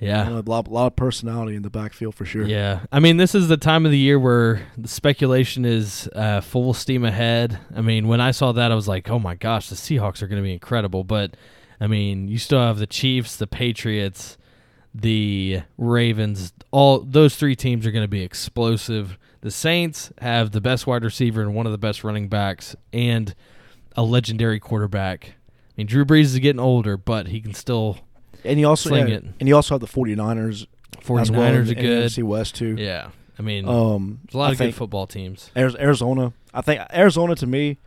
Yeah. 0.00 0.28
a 0.28 0.42
lot, 0.42 0.68
lot 0.68 0.86
of 0.88 0.96
personality 0.96 1.56
in 1.56 1.62
the 1.62 1.70
backfield 1.70 2.14
for 2.14 2.24
sure. 2.24 2.44
Yeah, 2.46 2.80
I 2.92 3.00
mean, 3.00 3.16
this 3.16 3.34
is 3.34 3.48
the 3.48 3.56
time 3.56 3.84
of 3.84 3.90
the 3.90 3.98
year 3.98 4.18
where 4.18 4.62
the 4.76 4.86
speculation 4.88 5.64
is 5.64 6.08
uh, 6.14 6.40
full 6.40 6.72
steam 6.74 7.04
ahead. 7.04 7.58
I 7.74 7.80
mean, 7.80 8.06
when 8.06 8.20
I 8.20 8.30
saw 8.30 8.52
that, 8.52 8.70
I 8.70 8.74
was 8.74 8.86
like, 8.86 9.10
"Oh 9.10 9.18
my 9.18 9.34
gosh, 9.34 9.68
the 9.68 9.74
Seahawks 9.76 10.22
are 10.22 10.28
going 10.28 10.40
to 10.40 10.46
be 10.46 10.52
incredible." 10.52 11.02
But 11.02 11.36
I 11.80 11.86
mean, 11.88 12.28
you 12.28 12.38
still 12.38 12.60
have 12.60 12.78
the 12.78 12.86
Chiefs, 12.86 13.36
the 13.36 13.46
Patriots, 13.48 14.36
the 14.94 15.62
Ravens. 15.76 16.52
All 16.70 17.00
those 17.00 17.36
three 17.36 17.56
teams 17.56 17.86
are 17.86 17.90
going 17.90 18.04
to 18.04 18.08
be 18.08 18.22
explosive. 18.22 19.18
The 19.40 19.50
Saints 19.50 20.12
have 20.20 20.50
the 20.50 20.60
best 20.60 20.86
wide 20.86 21.04
receiver 21.04 21.40
and 21.42 21.54
one 21.54 21.66
of 21.66 21.72
the 21.72 21.78
best 21.78 22.02
running 22.04 22.28
backs 22.28 22.74
and 22.92 23.34
a 23.98 24.02
legendary 24.02 24.60
quarterback. 24.60 25.34
I 25.36 25.72
mean, 25.76 25.86
Drew 25.88 26.04
Brees 26.04 26.24
is 26.24 26.38
getting 26.38 26.60
older, 26.60 26.96
but 26.96 27.26
he 27.28 27.40
can 27.40 27.52
still. 27.54 27.98
And 28.44 28.58
you 28.60 28.66
also 28.68 28.90
Sling 28.90 29.08
yeah, 29.08 29.16
it. 29.16 29.24
and 29.40 29.48
you 29.48 29.56
also 29.56 29.74
have 29.74 29.80
the 29.80 29.86
49ers 29.88 30.66
49ers 31.00 31.20
as 31.22 31.30
well 31.30 31.42
are 31.42 31.52
the- 31.52 31.58
in 31.60 31.66
the 31.66 31.74
good. 31.74 32.04
NFC 32.10 32.22
West 32.22 32.54
too. 32.54 32.76
Yeah, 32.78 33.08
I 33.38 33.42
mean, 33.42 33.68
Um, 33.68 34.20
there's 34.24 34.34
a 34.34 34.38
lot 34.38 34.48
I 34.50 34.52
of 34.52 34.58
good 34.58 34.74
football 34.74 35.06
teams. 35.06 35.50
Arizona. 35.56 36.32
I 36.54 36.60
think 36.62 36.80
Arizona 36.92 37.34
to 37.36 37.46
me, 37.46 37.78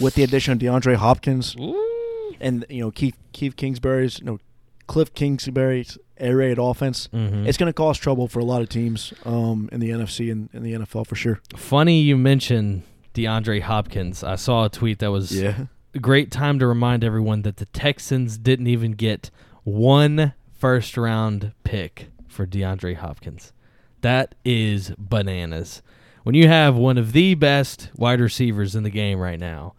with 0.00 0.14
the 0.14 0.22
addition 0.22 0.52
of 0.52 0.58
DeAndre 0.58 0.96
Hopkins 0.96 1.56
Ooh. 1.58 2.34
and 2.40 2.64
you 2.68 2.80
know 2.80 2.90
Keith 2.90 3.16
Keith 3.32 3.56
Kingsbury's, 3.56 4.18
you 4.20 4.26
know 4.26 4.38
Cliff 4.86 5.14
Kingsbury's 5.14 5.96
air 6.18 6.36
raid 6.36 6.58
offense, 6.58 7.08
Mhm. 7.12 7.46
it's 7.46 7.56
going 7.58 7.68
to 7.68 7.72
cause 7.72 7.98
trouble 7.98 8.28
for 8.28 8.38
a 8.38 8.44
lot 8.44 8.60
of 8.62 8.68
teams 8.68 9.12
um, 9.24 9.68
in 9.72 9.80
the 9.80 9.90
NFC 9.90 10.30
and 10.30 10.48
in 10.52 10.62
the 10.62 10.72
NFL 10.74 11.04
for 11.06 11.16
sure. 11.16 11.40
Funny 11.56 12.00
you 12.02 12.16
mentioned 12.16 12.82
DeAndre 13.14 13.62
Hopkins. 13.62 14.22
I 14.24 14.34
saw 14.36 14.64
a 14.64 14.68
tweet 14.68 14.98
that 14.98 15.10
was 15.10 15.30
Yeah, 15.40 15.66
a 15.94 15.98
great 15.98 16.30
time 16.30 16.58
to 16.58 16.66
remind 16.66 17.02
everyone 17.04 17.42
that 17.42 17.56
the 17.58 17.66
Texans 17.66 18.36
didn't 18.38 18.66
even 18.66 18.92
get 18.92 19.30
one 19.62 20.34
first 20.52 20.96
round 20.96 21.52
pick 21.64 22.08
for 22.28 22.46
DeAndre 22.46 22.96
Hopkins. 22.96 23.52
That 24.02 24.34
is 24.44 24.92
bananas. 24.98 25.82
When 26.24 26.34
you 26.34 26.48
have 26.48 26.74
one 26.76 26.98
of 26.98 27.12
the 27.12 27.34
best 27.34 27.90
wide 27.96 28.20
receivers 28.20 28.74
in 28.74 28.82
the 28.82 28.90
game 28.90 29.18
right 29.18 29.38
now, 29.38 29.74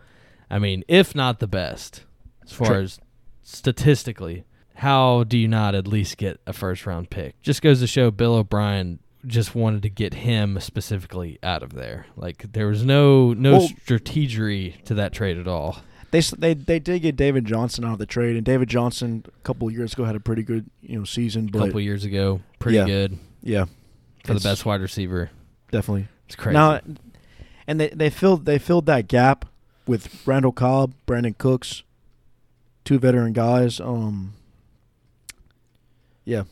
I 0.49 0.59
mean, 0.59 0.83
if 0.87 1.13
not 1.15 1.39
the 1.39 1.47
best, 1.47 2.03
as 2.43 2.51
far 2.51 2.67
Sure. 2.67 2.81
as 2.81 2.99
statistically, 3.43 4.43
how 4.75 5.23
do 5.23 5.37
you 5.37 5.47
not 5.47 5.73
at 5.75 5.87
least 5.87 6.17
get 6.17 6.39
a 6.45 6.53
first 6.53 6.85
round 6.85 7.09
pick? 7.09 7.41
Just 7.41 7.61
goes 7.61 7.79
to 7.79 7.87
show 7.87 8.11
Bill 8.11 8.35
O'Brien 8.35 8.99
just 9.27 9.55
wanted 9.55 9.81
to 9.83 9.89
get 9.89 10.13
him 10.15 10.59
specifically 10.59 11.39
out 11.43 11.63
of 11.63 11.73
there. 11.73 12.05
Like 12.15 12.51
there 12.53 12.67
was 12.67 12.83
no 12.85 13.33
no 13.33 13.57
Well- 13.59 13.69
strategery 13.85 14.83
to 14.85 14.93
that 14.95 15.13
trade 15.13 15.37
at 15.37 15.47
all. 15.47 15.77
they 16.11 16.19
they 16.37 16.53
they 16.53 16.79
did 16.79 17.01
get 17.01 17.15
David 17.15 17.45
Johnson 17.45 17.83
out 17.85 17.93
of 17.93 17.99
the 17.99 18.05
trade, 18.05 18.35
and 18.35 18.45
David 18.45 18.69
Johnson 18.69 19.23
a 19.27 19.43
couple 19.43 19.67
of 19.67 19.73
years 19.73 19.93
ago 19.93 20.03
had 20.05 20.15
a 20.15 20.19
pretty 20.19 20.43
good 20.43 20.69
you 20.81 20.97
know 20.99 21.03
season, 21.05 21.49
A 21.53 21.57
couple 21.57 21.79
years 21.81 22.03
ago, 22.05 22.41
pretty 22.59 22.77
Yeah. 22.77 22.85
good 22.85 23.17
yeah, 23.43 23.65
for 24.23 24.33
the 24.33 24.39
best 24.39 24.65
wide 24.65 24.81
receiver. 24.81 25.29
definitely. 25.71 26.07
It's 26.27 26.35
crazy. 26.35 26.53
Now, 26.53 26.79
and 27.67 27.79
they 27.79 27.89
they 27.89 28.09
filled 28.09 28.45
they 28.45 28.57
filled 28.59 28.85
that 28.87 29.07
gap 29.07 29.45
with 29.87 30.25
Randall 30.25 30.51
Cobb, 30.51 30.93
Brandin 31.05 31.37
Cooks, 31.37 31.83
two 32.83 32.97
veteran 32.97 33.33
guys. 33.33 33.79
Um, 33.79 34.33
yeah, 36.23 36.43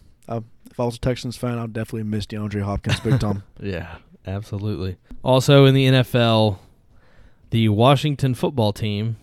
if 0.73 0.79
I 0.79 0.85
was 0.85 0.95
a 0.95 0.99
Texans 0.99 1.37
fan, 1.37 1.59
I'd 1.59 1.71
definitely 1.71 2.03
miss 2.03 2.25
DeAndre 2.25 2.63
Hopkins 2.63 2.99
big 2.99 3.19
time. 3.19 3.43
yeah, 3.61 3.97
absolutely. 4.25 4.97
Also 5.23 5.65
in 5.65 5.75
the 5.75 5.85
NFL, 5.85 6.57
the 7.51 7.69
Washington 7.69 8.33
football 8.33 8.73
team 8.73 9.17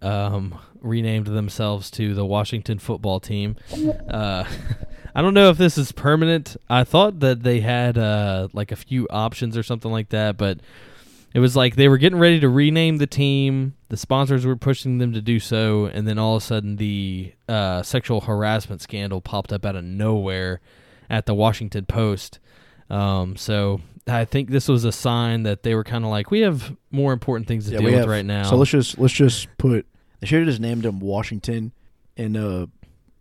um, 0.00 0.56
renamed 0.80 1.26
themselves 1.26 1.90
to 1.90 2.14
the 2.14 2.24
Washington 2.24 2.78
football 2.78 3.18
team. 3.18 3.56
Uh, 4.08 4.44
I 5.14 5.22
don't 5.22 5.34
know 5.34 5.50
if 5.50 5.58
this 5.58 5.76
is 5.76 5.90
permanent. 5.90 6.56
I 6.68 6.84
thought 6.84 7.18
that 7.18 7.42
they 7.42 7.58
had 7.58 7.98
uh, 7.98 8.46
like 8.52 8.70
a 8.70 8.76
few 8.76 9.08
options 9.10 9.56
or 9.56 9.64
something 9.64 9.90
like 9.90 10.10
that, 10.10 10.36
but 10.36 10.60
it 11.34 11.40
was 11.40 11.54
like 11.56 11.76
they 11.76 11.88
were 11.88 11.98
getting 11.98 12.18
ready 12.18 12.40
to 12.40 12.48
rename 12.48 12.98
the 12.98 13.06
team. 13.06 13.74
The 13.88 13.96
sponsors 13.96 14.44
were 14.46 14.56
pushing 14.56 14.98
them 14.98 15.12
to 15.12 15.20
do 15.20 15.38
so, 15.40 15.86
and 15.86 16.06
then 16.06 16.18
all 16.18 16.36
of 16.36 16.42
a 16.42 16.46
sudden, 16.46 16.76
the 16.76 17.32
uh, 17.48 17.82
sexual 17.82 18.20
harassment 18.22 18.80
scandal 18.82 19.20
popped 19.20 19.52
up 19.52 19.64
out 19.64 19.76
of 19.76 19.84
nowhere 19.84 20.60
at 21.08 21.26
the 21.26 21.34
Washington 21.34 21.86
Post. 21.86 22.38
Um, 22.88 23.36
so 23.36 23.80
I 24.08 24.24
think 24.24 24.50
this 24.50 24.66
was 24.68 24.84
a 24.84 24.92
sign 24.92 25.44
that 25.44 25.62
they 25.62 25.74
were 25.74 25.84
kind 25.84 26.04
of 26.04 26.10
like, 26.10 26.30
we 26.30 26.40
have 26.40 26.76
more 26.90 27.12
important 27.12 27.46
things 27.46 27.66
to 27.66 27.72
Yeah, 27.72 27.78
deal 27.78 27.86
with 27.86 27.94
have- 28.00 28.08
right 28.08 28.24
now. 28.24 28.44
So 28.44 28.56
let's 28.56 28.70
just 28.70 28.98
let's 28.98 29.14
just 29.14 29.46
put 29.58 29.86
they 30.20 30.26
should 30.26 30.40
have 30.40 30.48
just 30.48 30.60
named 30.60 30.84
him 30.84 30.98
Washington 31.00 31.72
in 32.16 32.36
uh 32.36 32.66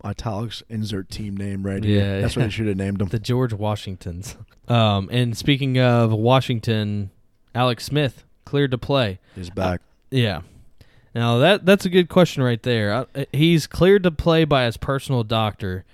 italics 0.04 0.64
insert 0.70 1.10
team 1.10 1.36
name 1.36 1.64
right 1.64 1.84
here. 1.84 2.00
Yeah, 2.00 2.22
That's 2.22 2.36
what 2.36 2.44
they 2.44 2.50
should 2.50 2.68
have 2.68 2.78
named 2.78 3.02
him. 3.02 3.08
the 3.12 3.20
George 3.20 3.54
Washingtons. 3.54 4.38
Um, 4.68 5.10
and 5.12 5.38
speaking 5.38 5.78
of 5.80 6.12
Washington, 6.12 7.12
Alex 7.56 7.86
Smith 7.86 8.24
cleared 8.46 8.72
to 8.72 8.78
play. 8.78 9.20
He's 9.36 9.50
back. 9.50 9.82
Yeah. 10.12 10.42
Now 11.16 11.38
that 11.40 11.66
that's 11.66 11.86
a 11.86 11.90
good 11.90 12.10
question 12.10 12.44
right 12.44 12.62
there. 12.62 12.94
Uh, 13.16 13.26
He's 13.32 13.68
cleared 13.68 14.04
to 14.04 14.12
play 14.12 14.46
by 14.46 14.66
his 14.66 14.78
personal 14.78 15.24
doctor. 15.24 15.86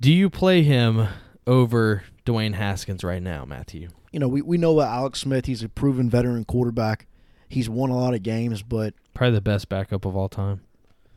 Do 0.00 0.12
you 0.12 0.30
play 0.30 0.62
him 0.62 1.08
over 1.46 2.04
Dwayne 2.26 2.54
Haskins 2.54 3.02
right 3.04 3.22
now, 3.22 3.44
Matthew? 3.44 3.88
you 4.12 4.18
know, 4.18 4.26
we, 4.26 4.42
we 4.42 4.58
know 4.58 4.76
about 4.80 4.92
Alex 4.92 5.20
Smith. 5.20 5.46
He's 5.46 5.62
a 5.62 5.68
proven 5.68 6.10
veteran 6.10 6.44
quarterback. 6.44 7.06
He's 7.48 7.68
won 7.70 7.90
a 7.90 7.96
lot 7.96 8.12
of 8.12 8.24
games, 8.24 8.60
but 8.62 8.92
Probably 9.14 9.34
the 9.36 9.40
best 9.40 9.68
backup 9.68 10.04
of 10.04 10.16
all 10.16 10.28
time. 10.28 10.62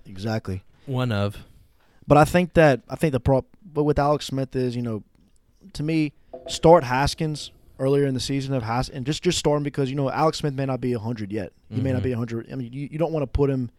exactly. 0.05 0.63
One 0.85 1.11
of. 1.11 1.37
But 2.07 2.17
I 2.17 2.25
think 2.25 2.53
that 2.53 2.81
I 2.89 2.95
think 2.95 3.11
the 3.13 3.19
prop 3.19 3.45
but 3.65 3.83
with 3.83 3.97
Alex 3.97 4.25
Smith 4.27 4.55
is, 4.55 4.75
you 4.75 4.81
know, 4.81 5.03
to 5.73 5.81
me, 5.83 6.13
start 6.47 6.83
Haskins 6.83 7.51
earlier 7.83 8.05
in 8.05 8.13
the 8.13 8.19
season 8.19 8.53
of 8.53 8.63
Has 8.63 8.89
and 8.89 9.05
just 9.05 9.21
just 9.23 9.37
start 9.37 9.57
him 9.57 9.63
because, 9.63 9.89
you 9.89 9.95
know, 9.95 10.09
Alex 10.09 10.37
Smith 10.39 10.53
may 10.53 10.65
not 10.65 10.79
be 10.81 10.93
hundred 10.93 11.31
yet. 11.31 11.51
He 11.69 11.81
may 11.81 11.91
not 11.91 12.01
Mhm. 12.01 12.05
be 12.05 12.11
hundred. 12.13 12.47
I 12.51 12.55
mean 12.55 12.71
you, 12.71 12.87
you 12.91 12.97
don't 12.97 13.11
want 13.11 13.23
to 13.23 13.27
put 13.27 13.49
him 13.49 13.69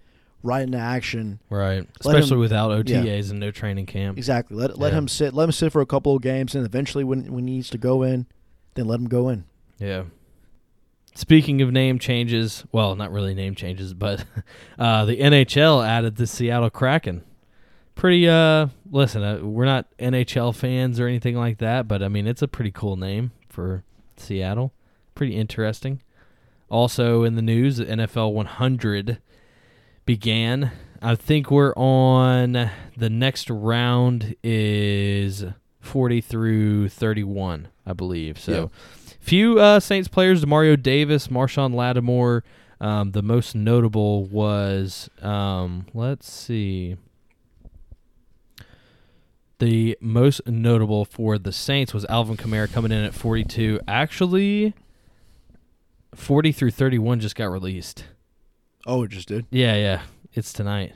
right 0.42 0.62
into 0.62 0.78
action. 0.78 1.38
Right. 1.48 1.78
Let 1.78 1.86
Especially 2.16 2.34
him- 2.34 2.40
without 2.40 2.70
OTAs 2.70 3.30
and 3.30 3.40
no 3.40 3.50
training 3.50 3.86
camp. 3.86 4.18
Exactly. 4.18 4.56
Let 4.56 4.78
let 4.78 4.92
Yeah. 4.92 4.98
him 4.98 5.08
sit 5.08 5.32
let 5.34 5.44
him 5.44 5.52
sit 5.52 5.72
for 5.72 5.80
a 5.80 5.86
couple 5.86 6.14
of 6.14 6.22
games 6.22 6.54
and 6.54 6.64
eventually 6.66 7.04
when 7.04 7.32
when 7.32 7.46
he 7.48 7.54
needs 7.54 7.70
to 7.70 7.78
go 7.78 8.02
in, 8.02 8.26
then 8.74 8.86
let 8.86 9.00
him 9.00 9.06
go 9.08 9.28
in. 9.28 9.44
Yeah. 9.78 10.04
Speaking 11.16 11.62
of 11.62 11.70
name 11.70 11.98
changes, 12.00 12.64
well, 12.72 12.96
not 12.96 13.12
really 13.12 13.34
name 13.34 13.54
changes, 13.54 13.94
but 13.94 14.24
uh, 14.78 15.04
the 15.04 15.16
NHL 15.20 15.80
added 15.86 16.16
the 16.16 16.26
Seattle 16.26 16.70
Kraken. 16.70 17.22
Pretty, 17.94 18.28
uh, 18.28 18.66
listen, 18.90 19.22
uh, 19.22 19.38
we're 19.40 19.64
not 19.66 19.86
NHL 20.00 20.52
fans 20.52 20.98
or 20.98 21.06
anything 21.06 21.36
like 21.36 21.58
that, 21.58 21.86
but 21.86 22.02
I 22.02 22.08
mean, 22.08 22.26
it's 22.26 22.42
a 22.42 22.48
pretty 22.48 22.72
cool 22.72 22.96
name 22.96 23.30
for 23.48 23.84
Seattle. 24.20 24.72
Pretty 25.14 25.36
interesting. 25.36 26.02
Also 26.68 27.24
in 27.24 27.36
the 27.36 27.42
news, 27.42 27.76
the 27.76 27.86
NFL 27.86 28.32
100 28.32 29.18
began. 30.06 30.72
I 31.00 31.14
think 31.14 31.50
we're 31.50 31.74
on 31.74 32.70
the 32.96 33.10
next 33.10 33.50
round 33.50 34.34
is 34.42 35.44
40 35.80 36.20
through 36.20 36.88
31, 36.88 37.68
I 37.86 37.92
believe. 37.92 38.38
So, 38.38 38.70
few 39.20 39.60
uh, 39.60 39.80
Saints 39.80 40.08
players: 40.08 40.46
Mario 40.46 40.76
Davis, 40.76 41.28
Marshon 41.28 41.74
Lattimore. 41.74 42.42
Um, 42.80 43.12
the 43.12 43.22
most 43.22 43.54
notable 43.54 44.24
was, 44.24 45.08
um, 45.22 45.86
let's 45.94 46.30
see. 46.30 46.96
The 49.58 49.96
most 50.00 50.46
notable 50.46 51.04
for 51.04 51.38
the 51.38 51.52
Saints 51.52 51.94
was 51.94 52.04
Alvin 52.06 52.36
Kamara 52.36 52.70
coming 52.72 52.92
in 52.92 53.04
at 53.04 53.14
42. 53.14 53.80
Actually, 53.86 54.74
40 56.14 56.52
through 56.52 56.70
31 56.72 57.20
just 57.20 57.36
got 57.36 57.50
released. 57.50 58.04
Oh, 58.86 59.04
it 59.04 59.10
just 59.10 59.28
did. 59.28 59.46
Yeah, 59.50 59.76
yeah. 59.76 60.02
It's 60.32 60.52
tonight. 60.52 60.94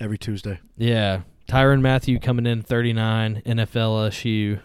Every 0.00 0.18
Tuesday. 0.18 0.60
Yeah. 0.76 1.22
Tyrann 1.48 1.80
Mathieu 1.80 2.18
coming 2.18 2.46
in 2.46 2.62
39, 2.62 3.42
NFL 3.46 4.10
LSU. 4.10 4.60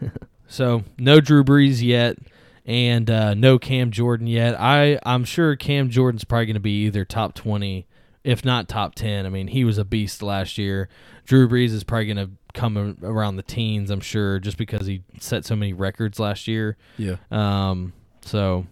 so, 0.46 0.84
no 0.98 1.20
Drew 1.20 1.42
Brees 1.42 1.82
yet 1.82 2.18
and 2.64 3.10
uh, 3.10 3.34
no 3.34 3.58
Cam 3.58 3.90
Jordan 3.90 4.26
yet. 4.26 4.58
I, 4.60 4.98
I'm 5.04 5.24
sure 5.24 5.56
Cam 5.56 5.90
Jordan's 5.90 6.24
probably 6.24 6.46
going 6.46 6.54
to 6.54 6.60
be 6.60 6.84
either 6.84 7.04
top 7.04 7.34
20, 7.34 7.86
if 8.24 8.44
not 8.44 8.68
top 8.68 8.94
10. 8.94 9.26
I 9.26 9.28
mean, 9.28 9.48
he 9.48 9.64
was 9.64 9.78
a 9.78 9.84
beast 9.84 10.22
last 10.22 10.58
year. 10.58 10.88
Drew 11.24 11.48
Brees 11.48 11.72
is 11.72 11.84
probably 11.84 12.06
going 12.12 12.26
to 12.28 12.30
come 12.54 12.96
around 13.02 13.36
the 13.36 13.42
teens, 13.42 13.90
I'm 13.90 14.00
sure, 14.00 14.38
just 14.38 14.56
because 14.56 14.86
he 14.86 15.02
set 15.20 15.44
so 15.44 15.56
many 15.56 15.72
records 15.72 16.18
last 16.18 16.46
year. 16.46 16.76
Yeah. 16.98 17.16
Um, 17.30 17.92
so, 18.22 18.66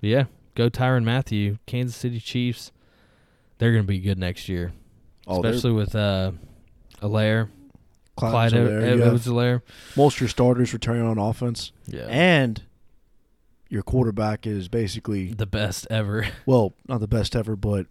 yeah, 0.00 0.24
go 0.54 0.68
Tyrann 0.70 1.04
Mathieu, 1.04 1.58
Kansas 1.66 1.96
City 1.96 2.20
Chiefs. 2.20 2.72
They're 3.58 3.72
going 3.72 3.84
to 3.84 3.88
be 3.88 3.98
good 3.98 4.18
next 4.18 4.48
year, 4.48 4.72
Oh, 5.26 5.36
especially 5.42 5.72
with 5.72 5.94
uh, 5.94 6.32
Alaire, 7.02 7.48
Clyde, 8.16 8.50
Clyde 8.52 8.54
Edwards-Helaire, 8.54 9.56
Ed- 9.56 9.62
yeah. 9.66 9.72
Most 9.96 10.14
of 10.16 10.20
your 10.20 10.28
starters 10.28 10.72
returning 10.72 11.02
on 11.02 11.18
offense, 11.18 11.72
Yeah, 11.86 12.06
and 12.08 12.62
your 13.68 13.82
quarterback 13.82 14.46
is 14.46 14.68
basically 14.68 15.32
the 15.32 15.46
best 15.46 15.86
ever. 15.90 16.26
well, 16.46 16.72
not 16.88 17.00
the 17.00 17.08
best 17.08 17.36
ever, 17.36 17.54
but 17.56 17.86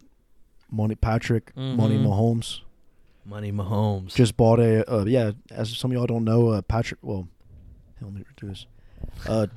Money 0.72 0.96
Patrick, 0.96 1.56
Money 1.56 1.98
Mhm. 1.98 2.06
Mahomes 2.06 2.62
Money 3.26 3.52
Mahomes. 3.52 4.14
just 4.16 4.36
bought 4.38 4.60
a 4.60 4.90
uh, 4.92 5.06
yeah. 5.06 5.32
As 5.52 5.76
some 5.78 5.92
of 5.92 5.98
y'all 5.98 6.08
don't 6.08 6.24
know, 6.24 6.50
uh, 6.50 6.62
Patrick. 6.62 7.00
Well, 7.04 7.28
let 8.02 8.14
me 8.14 8.24
do 8.38 8.48
this. 8.48 8.66
Uh, 9.28 9.48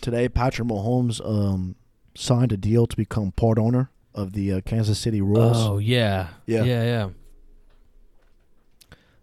today, 0.00 0.28
Patrick 0.28 0.68
Mahomes 0.68 1.20
um 1.24 1.76
signed 2.16 2.52
a 2.52 2.56
deal 2.56 2.86
to 2.86 2.96
become 2.96 3.32
part 3.32 3.58
owner 3.58 3.90
of 4.14 4.32
the 4.32 4.52
uh, 4.52 4.60
Kansas 4.62 4.98
City 4.98 5.20
Royals. 5.20 5.56
oh 5.56 5.78
yeah, 5.78 6.28
Yeah. 6.46 6.64
yeah, 6.64 6.82
yeah. 6.84 7.08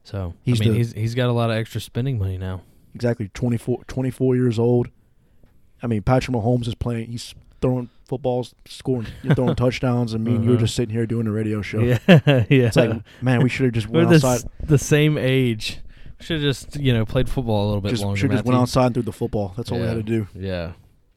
So 0.04 0.34
He's 0.42 0.62
I 0.62 0.64
mean, 0.66 0.72
the- 0.74 0.78
he's 0.78 0.94
he's 0.94 1.16
got 1.16 1.30
a 1.30 1.34
lot 1.34 1.50
of 1.50 1.58
extra 1.58 1.82
spending 1.82 2.18
money 2.18 2.38
now. 2.38 2.62
Exactly 2.96 3.30
24, 3.34 3.84
24 3.86 4.36
years 4.36 4.58
old. 4.58 4.88
I 5.84 5.88
mean, 5.88 6.02
Patrick 6.02 6.36
Mahomes 6.36 6.68
is 6.68 6.76
playing. 6.76 7.12
He's 7.12 7.36
throwing 7.62 7.90
footballs, 8.06 8.56
scoring, 8.66 9.08
you're 9.24 9.36
throwing 9.36 9.56
touchdowns. 9.66 10.14
I 10.16 10.18
mean, 10.18 10.44
you're 10.44 10.54
Uh-huh. 10.54 10.62
just 10.62 10.76
sitting 10.76 10.94
here 10.94 11.06
doing 11.06 11.28
a 11.28 11.32
radio 11.32 11.62
show. 11.62 11.80
Yeah, 11.82 11.98
yeah. 12.08 12.44
It's 12.50 12.76
like, 12.78 13.02
man, 13.22 13.42
we 13.44 13.50
should 13.50 13.66
have 13.66 13.74
just 13.74 13.88
we're 13.88 14.06
went 14.06 14.10
the, 14.10 14.16
outside. 14.28 14.36
s- 14.36 14.46
the 14.64 14.78
same 14.78 15.18
age. 15.18 15.80
Should 16.20 16.42
have 16.42 16.44
just 16.56 16.78
you 16.80 16.94
know 16.94 17.06
played 17.06 17.30
football 17.30 17.66
a 17.66 17.68
little 17.68 17.82
bit 17.82 17.90
Just 17.92 18.04
longer. 18.04 18.18
should 18.18 18.32
have 18.32 18.40
just 18.40 18.46
went 18.46 18.54
Matthew. 18.56 18.62
outside 18.64 18.86
and 18.88 18.94
threw 18.96 19.04
the 19.04 19.12
football. 19.12 19.54
That's 19.56 19.72
all 19.72 19.80
we 19.80 19.86
had 19.86 19.96
to 19.98 20.04
do. 20.04 20.28
Yeah. 20.36 20.72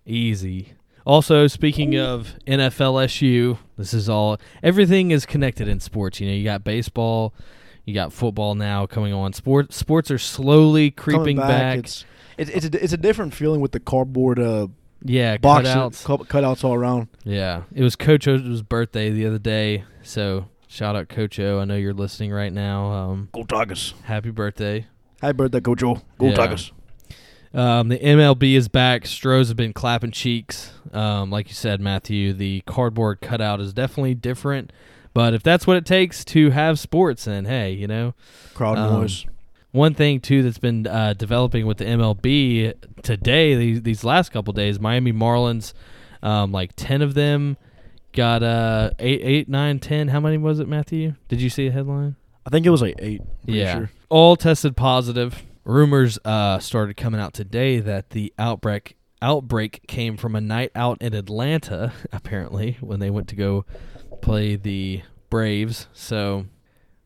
Easy. 0.04 0.75
Also, 1.06 1.47
speaking 1.47 1.97
of 1.99 2.35
NFLSU, 2.47 3.59
this 3.78 3.94
is 3.94 4.09
all 4.09 4.38
everything 4.62 5.11
is 5.11 5.25
connected 5.26 5.68
in 5.68 5.80
sports. 5.80 6.20
You 6.20 6.28
know, 6.28 6.35
you 6.35 6.44
got 6.44 6.64
baseball, 6.64 7.35
you 7.85 7.94
got 7.94 8.12
football 8.12 8.54
now 8.54 8.87
coming 8.87 9.12
on. 9.12 9.32
Sport 9.32 9.73
sports 9.73 10.11
are 10.11 10.18
slowly 10.18 10.90
creeping 10.90 11.37
Coming 11.37 11.37
back. 11.38 11.78
It's 11.78 12.04
it's 12.37 12.50
it's 12.50 12.66
a, 12.66 12.85
it's 12.85 12.92
a 12.92 12.97
different 12.99 13.32
feeling 13.35 13.61
with 13.61 13.73
the 13.73 13.80
cardboard 13.80 14.38
uh, 14.38 14.66
yeah, 15.02 15.37
boxes, 15.38 15.75
cutouts. 15.75 16.04
cut- 16.04 16.28
cutouts 16.28 16.64
all 16.64 16.75
around. 16.75 17.09
Yeah, 17.25 17.62
it 17.75 17.83
was 17.83 17.97
Coach 17.97 18.26
O's 18.28 18.62
birthday 18.62 19.11
the 19.11 19.26
other 19.26 19.38
day, 19.38 19.85
so 20.02 20.47
shout 20.69 20.97
out 20.97 21.09
Coach 21.09 21.38
O. 21.40 21.61
I 21.61 21.64
know 21.64 21.76
you're 21.76 21.92
listening 21.95 22.33
right 22.33 22.52
now. 22.52 22.90
Um, 22.92 23.28
Go 23.33 23.45
Tigers! 23.45 23.95
happy 24.04 24.30
birthday. 24.30 24.87
Happy 25.21 25.37
birthday, 25.37 25.61
Coach 25.61 25.80
Joe. 25.80 26.00
Go 26.19 26.28
Yeah. 26.28 26.35
Tigers! 26.35 26.73
Um, 27.52 27.88
the 27.88 27.99
MLB 27.99 28.54
is 28.54 28.69
back. 28.69 29.07
Stros 29.07 29.49
have 29.49 29.57
been 29.57 29.73
clapping 29.73 30.12
cheeks. 30.12 30.73
Um, 30.92 31.30
like 31.30 31.49
you 31.49 31.54
said, 31.54 31.80
Matthew, 31.80 32.33
the 32.33 32.62
cardboard 32.66 33.21
cutout 33.21 33.61
is 33.61 33.73
definitely 33.73 34.14
different. 34.14 34.73
But 35.14 35.35
if 35.35 35.42
that's 35.42 35.66
what 35.66 35.76
it 35.76 35.85
takes 35.85 36.25
to 36.26 36.50
have 36.50 36.78
sports, 36.78 37.25
then 37.25 37.47
hey, 37.47 37.73
you 37.73 37.88
know, 37.88 38.14
Crowd 38.54 38.78
Um, 38.78 39.00
noise. 39.00 39.26
One 39.72 39.94
thing 39.94 40.20
too 40.20 40.42
that's 40.42 40.58
been 40.58 40.86
uh, 40.86 41.14
developing 41.14 41.66
with 41.66 41.78
the 41.78 41.84
MLB 41.84 42.74
today, 43.02 43.54
these 43.54 43.82
these 43.82 44.04
last 44.04 44.30
couple 44.30 44.52
days, 44.52 44.80
Miami 44.80 45.12
Marlins, 45.12 45.72
um, 46.22 46.52
like 46.52 46.72
ten 46.76 47.02
of 47.02 47.14
them 47.14 47.56
got 48.12 48.42
uh 48.42 48.90
eight, 48.98 49.20
eight, 49.22 49.48
nine, 49.48 49.78
ten. 49.78 50.08
How 50.08 50.20
many 50.20 50.38
was 50.38 50.60
it, 50.60 50.68
Matthew? 50.68 51.14
Did 51.28 51.40
you 51.40 51.50
see 51.50 51.66
a 51.66 51.70
headline? 51.70 52.16
I 52.46 52.50
think 52.50 52.66
it 52.66 52.70
was 52.70 52.82
like 52.82 52.96
eight. 52.98 53.22
Yeah, 53.44 53.74
sure. 53.74 53.90
all 54.08 54.36
tested 54.36 54.76
positive. 54.76 55.42
Rumors 55.64 56.18
uh, 56.24 56.58
started 56.58 56.96
coming 56.96 57.20
out 57.20 57.34
today 57.34 57.80
that 57.80 58.10
the 58.10 58.32
outbreak 58.38 58.96
outbreak 59.22 59.86
came 59.86 60.16
from 60.16 60.34
a 60.34 60.40
night 60.40 60.72
out 60.74 61.00
in 61.00 61.14
Atlanta, 61.14 61.92
apparently, 62.12 62.76
when 62.80 63.00
they 63.00 63.10
went 63.10 63.28
to 63.28 63.36
go 63.36 63.64
play 64.20 64.56
the 64.56 65.02
Braves. 65.28 65.86
So 65.92 66.46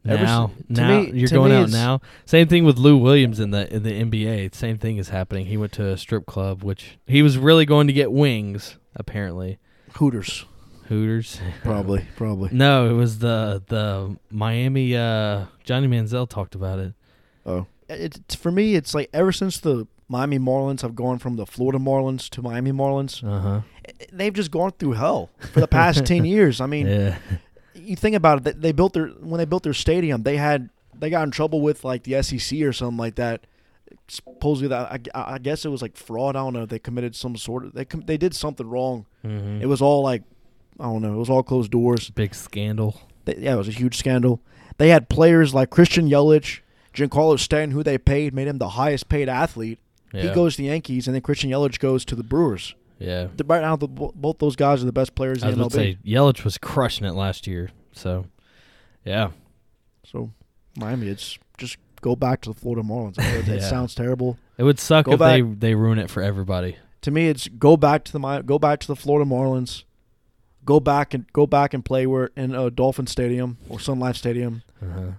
now, 0.05 0.47
to 0.69 0.73
now 0.73 1.01
me- 1.01 1.11
you're 1.15 1.29
going 1.29 1.53
out 1.53 1.71
now. 1.71 2.01
Same 2.27 2.47
thing 2.49 2.65
with 2.65 2.77
Lou 2.79 2.97
Williams 2.97 3.41
in 3.41 3.51
the 3.51 3.73
in 3.75 3.83
the 3.83 3.91
NBA. 4.03 4.55
Same 4.55 4.77
thing 4.79 4.99
is 4.99 5.09
happening. 5.09 5.47
He 5.47 5.57
went 5.57 5.73
to 5.73 5.89
a 5.89 5.97
strip 5.97 6.27
club, 6.27 6.63
which 6.63 6.99
he 7.07 7.23
was 7.23 7.39
really 7.39 7.65
going 7.65 7.87
to 7.87 7.93
get 7.93 8.13
wings. 8.13 8.77
Apparently, 8.97 9.59
Hooters, 9.95 10.45
Hooters. 10.89 11.41
probably, 11.63 12.07
probably. 12.17 12.51
No, 12.53 12.89
it 12.89 12.93
was 12.93 13.19
the 13.21 13.63
the 13.69 14.17
Miami. 14.31 14.97
Uh, 14.97 15.47
Johnny 15.65 15.89
Manziel 15.89 16.29
talked 16.29 16.55
about 16.55 16.79
it. 16.79 16.93
Oh, 17.47 17.67
it's 17.89 18.35
for 18.35 18.51
me. 18.53 18.75
It's 18.75 18.95
like 18.95 19.09
ever 19.13 19.33
since 19.33 19.59
the 19.59 19.87
Miami 20.09 20.39
Marlins 20.39 20.83
have 20.83 20.95
gone 20.95 21.19
from 21.19 21.37
the 21.37 21.47
Florida 21.47 21.79
Marlins 21.79 22.29
to 22.31 22.43
Miami 22.43 22.73
Marlins, 22.73 23.25
Uh 23.27 23.41
huh. 23.41 23.61
they've 24.13 24.33
just 24.35 24.51
gone 24.51 24.71
through 24.73 24.93
hell 24.93 25.31
for 25.53 25.61
the 25.61 25.67
past 25.69 26.05
ten 26.13 26.25
years. 26.25 26.61
I 26.61 26.67
mean, 26.67 26.87
Yeah. 26.87 27.19
You 27.85 27.97
think 27.97 28.17
about 28.17 28.39
it. 28.39 28.45
They, 28.45 28.53
they 28.53 28.73
built 28.73 28.93
their 28.93 29.09
when 29.09 29.39
they 29.39 29.45
built 29.45 29.63
their 29.63 29.75
stadium, 29.75 30.23
they 30.23 30.37
had 30.37 30.71
they 30.99 31.11
got 31.11 31.23
in 31.25 31.31
trouble 31.31 31.61
with 31.61 31.85
like 31.85 32.05
the 32.05 32.23
SEC 32.23 32.61
or 32.63 32.73
something 32.73 32.99
like 32.99 33.17
that. 33.17 33.47
Supposedly, 34.09 34.69
that 34.69 35.09
I, 35.15 35.35
I 35.35 35.39
guess 35.39 35.65
it 35.65 35.69
was 35.69 35.81
like 35.81 35.97
fraud. 35.97 36.37
I 36.37 36.41
don't 36.41 36.53
know. 36.53 36.67
They 36.67 36.79
committed 36.79 37.15
some 37.15 37.37
sort 37.37 37.65
of 37.65 37.73
they 37.75 37.85
com- 37.85 38.03
they 38.03 38.17
did 38.17 38.35
something 38.35 38.69
wrong. 38.69 39.07
Mm-hmm. 39.25 39.63
It 39.63 39.67
was 39.67 39.81
all 39.81 40.03
like 40.03 40.23
I 40.79 40.85
don't 40.85 41.03
know. 41.03 41.15
It 41.15 41.19
was 41.19 41.31
all 41.31 41.43
closed 41.43 41.71
doors. 41.71 42.11
big 42.11 42.35
scandal. 42.35 43.01
They, 43.25 43.37
yeah, 43.39 43.55
it 43.55 43.59
was 43.59 43.69
a 43.69 43.73
huge 43.73 43.97
scandal. 43.97 44.41
They 44.79 44.89
had 44.89 45.09
players 45.09 45.55
like 45.55 45.71
Christian 45.71 46.09
Yelich, 46.09 46.61
Giancarlo 46.93 47.39
Stanton, 47.39 47.71
who 47.71 47.83
they 47.83 47.97
paid, 47.97 48.35
made 48.35 48.49
him 48.49 48.59
the 48.59 48.71
highest 48.71 49.09
paid 49.09 49.29
athlete. 49.29 49.79
Yeah. 50.13 50.23
He 50.23 50.35
goes 50.35 50.57
to 50.57 50.63
the 50.63 50.69
Yankees, 50.69 51.07
and 51.07 51.15
then 51.15 51.23
Christian 51.23 51.51
Yelich 51.51 51.79
goes 51.79 52.05
to 52.07 52.15
the 52.17 52.23
Brewers. 52.23 52.75
Yeah. 52.99 53.29
Right 53.45 53.63
now, 53.63 53.77
the, 53.77 53.89
both 53.89 54.39
those 54.39 54.57
guys 54.57 54.83
are 54.83 54.87
the 54.87 54.93
best 54.93 55.15
players 55.15 55.43
I 55.43 55.51
in 55.51 55.57
MLB. 55.57 55.73
say 55.73 55.99
Yelich 56.05 56.45
was 56.45 56.59
crushing 56.59 57.07
it 57.07 57.13
last 57.13 57.47
year. 57.47 57.71
So, 57.95 58.27
yeah. 59.05 59.31
So, 60.05 60.31
Miami, 60.77 61.09
it's 61.09 61.39
just 61.59 61.77
go 62.01 62.15
back 62.17 62.43
to 62.43 62.53
the 62.53 62.59
Florida 62.59 62.87
Marlins. 62.87 63.19
It, 63.19 63.47
Yeah. 63.61 63.61
sounds 63.61 63.95
terrible. 63.95 64.39
It 64.59 64.63
would 64.65 64.79
suck 64.79 65.07
Go 65.07 65.13
if 65.13 65.19
they 65.19 65.43
back. 65.43 65.59
they 65.61 65.75
ruin 65.75 65.99
it 65.99 66.11
for 66.11 66.23
everybody. 66.23 66.77
To 67.03 67.11
me, 67.11 67.29
it's 67.29 67.49
go 67.49 67.77
back 67.77 68.05
to 68.05 68.13
the 68.13 68.43
go 68.47 68.59
back 68.59 68.81
to 68.81 68.87
the 68.87 68.97
Florida 68.97 69.29
Marlins. 69.29 69.85
Go 70.65 70.81
back 70.81 71.13
and 71.13 71.31
go 71.33 71.47
back 71.47 71.75
and 71.75 71.85
play 71.85 72.07
where 72.07 72.31
in 72.37 72.55
a 72.55 72.71
Dolphin 72.71 73.07
Stadium 73.07 73.59
or 73.69 73.79
Sun 73.79 73.99
Life 74.01 74.17
Stadium. 74.17 74.63
Uh-huh. 74.83 75.13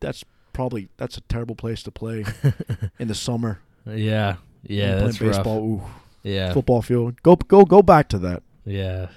That's 0.00 0.24
probably 0.52 0.88
that's 0.96 1.16
a 1.16 1.20
terrible 1.22 1.54
place 1.54 1.82
to 1.84 1.90
play 1.90 2.24
in 2.98 3.08
the 3.08 3.14
summer. 3.14 3.60
Yeah. 3.86 4.36
Yeah, 4.66 4.98
Playing 5.00 5.04
that's 5.06 5.20
rough. 5.20 5.46
Ooh. 5.46 5.82
Yeah. 6.22 6.52
football 6.54 6.82
field. 6.82 7.22
Go 7.22 7.36
go 7.36 7.64
go 7.64 7.82
back 7.82 8.08
to 8.08 8.18
that. 8.20 8.42
Yeah. 8.64 9.08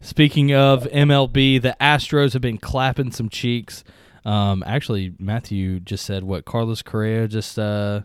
Speaking 0.00 0.54
of 0.54 0.84
MLB, 0.84 1.60
the 1.60 1.76
Astros 1.80 2.32
have 2.32 2.42
been 2.42 2.58
clapping 2.58 3.12
some 3.12 3.28
cheeks. 3.28 3.84
Um, 4.24 4.62
actually, 4.66 5.14
Matthew 5.18 5.78
just 5.80 6.04
said 6.06 6.24
what 6.24 6.44
Carlos 6.44 6.82
Correa 6.82 7.28
just 7.28 7.58
uh, 7.58 8.02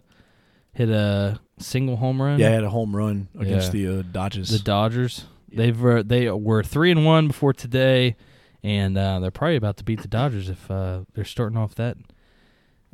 hit 0.74 0.90
a 0.90 1.40
single 1.58 1.96
home 1.98 2.22
run. 2.22 2.40
Yeah, 2.40 2.48
I 2.50 2.52
had 2.52 2.64
a 2.64 2.70
home 2.70 2.96
run 2.96 3.30
against 3.40 3.74
Yeah. 3.74 3.90
the 3.92 4.00
uh, 4.00 4.04
Dodgers. 4.12 4.50
the 4.50 4.60
Dodgers. 4.60 5.26
They've 5.52 5.86
uh, 5.86 6.04
they 6.06 6.30
were 6.30 6.64
three 6.64 6.92
and 6.92 7.06
one 7.06 7.28
before 7.28 7.54
today, 7.54 8.18
and 8.62 8.98
uh, 8.98 9.20
they're 9.20 9.32
probably 9.32 9.56
about 9.56 9.78
to 9.78 9.86
beat 9.86 10.02
the 10.02 10.10
Dodgers 10.10 10.50
if 10.50 10.70
uh, 10.70 11.02
they're 11.14 11.24
starting 11.24 11.58
off 11.58 11.76
that 11.76 11.96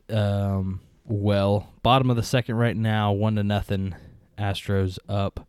um, 0.10 0.82
well. 1.06 1.70
Bottom 1.82 2.10
of 2.12 2.16
the 2.18 2.24
second 2.24 2.56
right 2.56 2.78
now, 2.78 3.12
one 3.12 3.36
to 3.36 3.44
nothing. 3.44 3.96
Astros 4.38 4.98
up. 5.10 5.48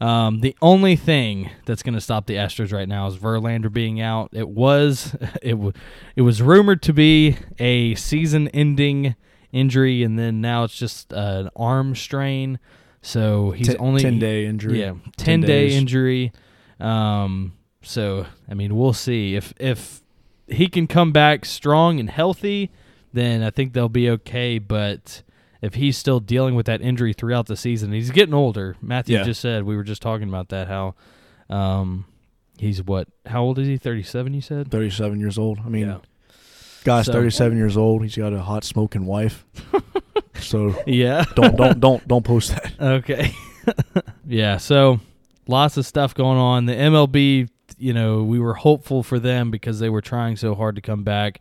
Um, 0.00 0.40
the 0.40 0.56
only 0.62 0.94
thing 0.94 1.50
that's 1.66 1.82
going 1.82 1.94
to 1.94 2.00
stop 2.00 2.26
the 2.26 2.34
Astros 2.34 2.72
right 2.72 2.88
now 2.88 3.08
is 3.08 3.16
Verlander 3.16 3.72
being 3.72 4.00
out. 4.00 4.30
It 4.32 4.48
was 4.48 5.16
it 5.42 5.52
w- 5.52 5.72
it 6.14 6.22
was 6.22 6.40
rumored 6.40 6.82
to 6.82 6.92
be 6.92 7.36
a 7.58 7.94
season-ending 7.96 9.16
injury, 9.52 10.02
and 10.02 10.18
then 10.18 10.40
now 10.40 10.64
it's 10.64 10.76
just 10.76 11.12
uh, 11.12 11.16
an 11.16 11.50
arm 11.56 11.94
strain. 11.96 12.58
So 13.02 13.50
he's 13.52 13.74
only 13.76 14.02
10 14.02 14.18
day 14.18 14.46
injury. 14.46 14.80
yeah, 14.80 14.94
ten, 15.16 15.40
day 15.40 15.68
days. 15.68 15.76
injury. 15.76 16.32
Um, 16.80 17.54
so 17.82 18.26
I 18.48 18.54
mean, 18.54 18.76
we'll 18.76 18.92
see 18.92 19.34
if 19.34 19.52
if 19.58 20.02
he 20.46 20.68
can 20.68 20.86
come 20.86 21.12
back 21.12 21.44
strong 21.44 21.98
and 22.00 22.08
healthy, 22.10 22.70
then 23.12 23.42
I 23.42 23.50
think 23.50 23.72
they'll 23.72 23.88
be 23.88 24.08
okay. 24.10 24.58
But 24.58 25.22
if 25.60 25.74
he's 25.74 25.96
still 25.98 26.20
dealing 26.20 26.54
with 26.54 26.66
that 26.66 26.80
injury 26.80 27.12
throughout 27.12 27.46
the 27.46 27.56
season, 27.56 27.92
he's 27.92 28.10
getting 28.10 28.34
older. 28.34 28.76
Matthew 28.80 29.16
Yeah. 29.18 29.24
just 29.24 29.40
said 29.40 29.64
we 29.64 29.76
were 29.76 29.84
just 29.84 30.02
talking 30.02 30.28
about 30.28 30.48
that 30.50 30.68
how, 30.68 30.94
um, 31.50 32.04
he's 32.58 32.82
what? 32.82 33.08
How 33.26 33.42
old 33.42 33.58
is 33.58 33.66
he? 33.66 33.76
Thirty-seven. 33.76 34.34
You 34.34 34.40
said. 34.40 34.70
37 34.70 35.18
years 35.20 35.38
old. 35.38 35.60
I 35.64 35.68
mean, 35.68 35.86
Yeah. 35.88 35.98
guy's 36.84 37.06
So- 37.06 37.12
37 37.12 37.56
years 37.56 37.76
old. 37.76 38.02
He's 38.02 38.16
got 38.16 38.32
a 38.32 38.40
hot 38.42 38.64
smoking 38.64 39.06
wife. 39.06 39.44
so 40.40 40.74
Yeah. 40.86 41.24
don't 41.34 41.56
don't 41.56 41.80
don't 41.80 42.06
don't 42.08 42.24
post 42.24 42.50
that. 42.50 42.72
Okay. 42.80 43.32
yeah, 44.26 44.56
so 44.56 45.00
lots 45.46 45.76
of 45.76 45.84
stuff 45.86 46.14
going 46.14 46.38
on. 46.38 46.66
The 46.66 46.74
MLB, 46.74 47.48
you 47.78 47.92
know, 47.92 48.22
we 48.22 48.38
were 48.38 48.54
hopeful 48.54 49.02
for 49.02 49.18
them 49.18 49.50
because 49.50 49.78
they 49.78 49.90
were 49.90 50.00
trying 50.00 50.36
so 50.36 50.54
hard 50.54 50.74
to 50.76 50.80
come 50.80 51.02
back. 51.02 51.40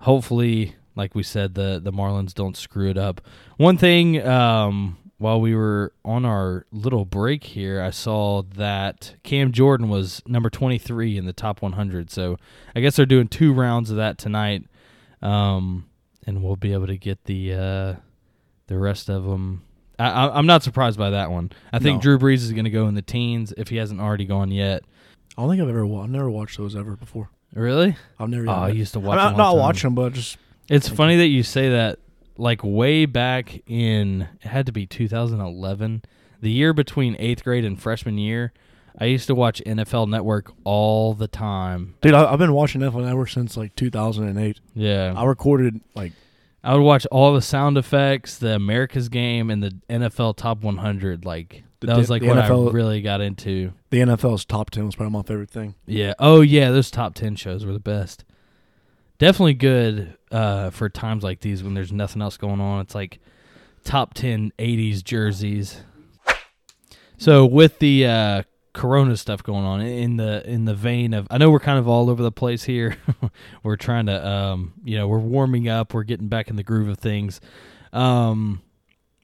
Hopefully, 0.00 0.74
like 0.96 1.14
we 1.14 1.22
said, 1.22 1.54
the 1.54 1.80
the 1.82 1.92
Marlins 1.92 2.34
don't 2.34 2.56
screw 2.56 2.88
it 2.90 2.98
up. 2.98 3.20
One 3.56 3.76
thing, 3.76 4.24
um, 4.26 4.98
while 5.18 5.40
we 5.40 5.54
were 5.54 5.92
on 6.04 6.24
our 6.24 6.66
little 6.72 7.04
break 7.04 7.44
here, 7.44 7.80
I 7.80 7.90
saw 7.90 8.42
that 8.56 9.14
Cam 9.22 9.52
Jordan 9.52 9.88
was 9.88 10.22
number 10.26 10.50
23 10.50 11.16
in 11.16 11.24
the 11.26 11.32
top 11.32 11.62
100. 11.62 12.10
So 12.10 12.36
I 12.76 12.80
guess 12.80 12.96
they're 12.96 13.06
doing 13.06 13.28
two 13.28 13.52
rounds 13.52 13.90
of 13.90 13.96
that 13.96 14.18
tonight, 14.18 14.64
um, 15.22 15.86
and 16.26 16.42
we'll 16.42 16.56
be 16.56 16.72
able 16.72 16.86
to 16.86 16.96
get 16.98 17.24
the 17.24 17.52
uh, 17.54 17.94
the 18.66 18.78
rest 18.78 19.08
of 19.08 19.24
them. 19.24 19.62
I, 19.98 20.08
I, 20.10 20.38
I'm 20.38 20.46
not 20.46 20.62
surprised 20.62 20.98
by 20.98 21.10
that 21.10 21.30
one. 21.30 21.52
I 21.72 21.78
think 21.78 21.96
No. 21.98 22.02
Drew 22.02 22.18
Brees 22.18 22.38
is 22.42 22.52
going 22.52 22.64
to 22.64 22.70
go 22.70 22.88
in 22.88 22.94
the 22.94 23.02
teens 23.02 23.52
if 23.56 23.68
he 23.68 23.76
hasn't 23.76 24.00
already 24.00 24.24
gone 24.24 24.50
yet. 24.50 24.82
I 25.38 25.42
don't 25.42 25.50
think 25.50 25.62
I've 25.62 25.68
ever 25.68 25.84
I've 25.84 26.10
never 26.10 26.30
watched 26.30 26.58
those 26.58 26.74
ever 26.76 26.96
before. 26.96 27.30
Really? 27.54 27.96
I've 28.18 28.28
never. 28.28 28.48
Oh, 28.48 28.52
I 28.52 28.68
used 28.70 28.92
to 28.94 29.00
I 29.00 29.02
watch. 29.02 29.16
mean, 29.18 29.26
them 29.28 29.36
not 29.36 29.50
time. 29.52 29.58
watch 29.60 29.82
them, 29.82 29.94
but 29.94 30.12
just 30.12 30.38
It's 30.68 30.88
funny 30.88 31.16
that 31.16 31.26
you 31.26 31.42
say 31.42 31.70
that. 31.70 31.98
Like 32.36 32.62
way 32.64 33.06
back 33.06 33.62
in, 33.68 34.28
it 34.42 34.48
had 34.48 34.66
to 34.66 34.72
be 34.72 34.86
2011, 34.86 36.02
the 36.40 36.50
year 36.50 36.72
between 36.72 37.14
eighth 37.20 37.44
grade 37.44 37.64
and 37.64 37.80
freshman 37.80 38.18
year. 38.18 38.52
I 38.98 39.06
used 39.06 39.26
to 39.28 39.34
watch 39.34 39.62
NFL 39.64 40.08
Network 40.08 40.52
all 40.64 41.14
the 41.14 41.28
time. 41.28 41.94
Dude, 42.00 42.14
I, 42.14 42.32
I've 42.32 42.38
been 42.38 42.52
watching 42.52 42.80
NFL 42.80 43.04
Network 43.04 43.28
since 43.28 43.56
like 43.56 43.74
2008. 43.76 44.60
Yeah. 44.74 45.14
I 45.16 45.24
recorded 45.24 45.80
like 45.94 46.12
I 46.62 46.74
would 46.74 46.82
watch 46.82 47.06
all 47.06 47.34
the 47.34 47.42
sound 47.42 47.76
effects, 47.76 48.38
the 48.38 48.54
America's 48.54 49.08
game, 49.08 49.50
and 49.50 49.62
the 49.62 49.76
NFL 49.90 50.36
Top 50.36 50.62
100. 50.62 51.24
Like 51.24 51.62
that 51.80 51.96
was 51.96 52.08
like 52.08 52.22
what 52.22 52.36
NFL 52.36 52.70
I 52.70 52.72
really 52.72 53.02
got 53.02 53.20
into. 53.20 53.72
the 53.90 53.98
NFL's 53.98 54.44
top 54.44 54.70
10 54.70 54.86
was 54.86 54.96
probably 54.96 55.12
my 55.12 55.22
favorite 55.22 55.50
thing. 55.50 55.74
Yeah. 55.86 56.14
Oh 56.18 56.40
yeah, 56.40 56.70
those 56.70 56.90
top 56.90 57.14
10 57.14 57.36
shows 57.36 57.66
were 57.66 57.72
the 57.72 57.78
best. 57.78 58.24
Definitely 59.18 59.54
good 59.54 60.16
uh, 60.34 60.70
for 60.70 60.88
times 60.88 61.22
like 61.22 61.40
these 61.40 61.62
when 61.62 61.74
there's 61.74 61.92
nothing 61.92 62.20
else 62.20 62.36
going 62.36 62.60
on. 62.60 62.80
It's 62.80 62.94
like 62.94 63.20
top 63.84 64.14
10 64.14 64.52
80s 64.58 65.04
jerseys. 65.04 65.82
So 67.18 67.46
with 67.46 67.78
the 67.78 68.06
uh, 68.06 68.42
Corona 68.72 69.16
stuff 69.16 69.44
going 69.44 69.64
on 69.64 69.80
in 69.80 70.16
the 70.16 70.44
in 70.44 70.64
the 70.64 70.74
vein 70.74 71.14
of, 71.14 71.28
I 71.30 71.38
know 71.38 71.50
we're 71.50 71.60
kind 71.60 71.78
of 71.78 71.86
all 71.86 72.10
over 72.10 72.20
the 72.20 72.32
place 72.32 72.64
here. 72.64 72.96
we're 73.62 73.76
trying 73.76 74.06
to, 74.06 74.28
um, 74.28 74.74
you 74.82 74.98
know, 74.98 75.06
we're 75.06 75.20
warming 75.20 75.68
up. 75.68 75.94
We're 75.94 76.02
getting 76.02 76.28
back 76.28 76.50
in 76.50 76.56
the 76.56 76.64
groove 76.64 76.88
of 76.88 76.98
things. 76.98 77.40
Um, 77.92 78.60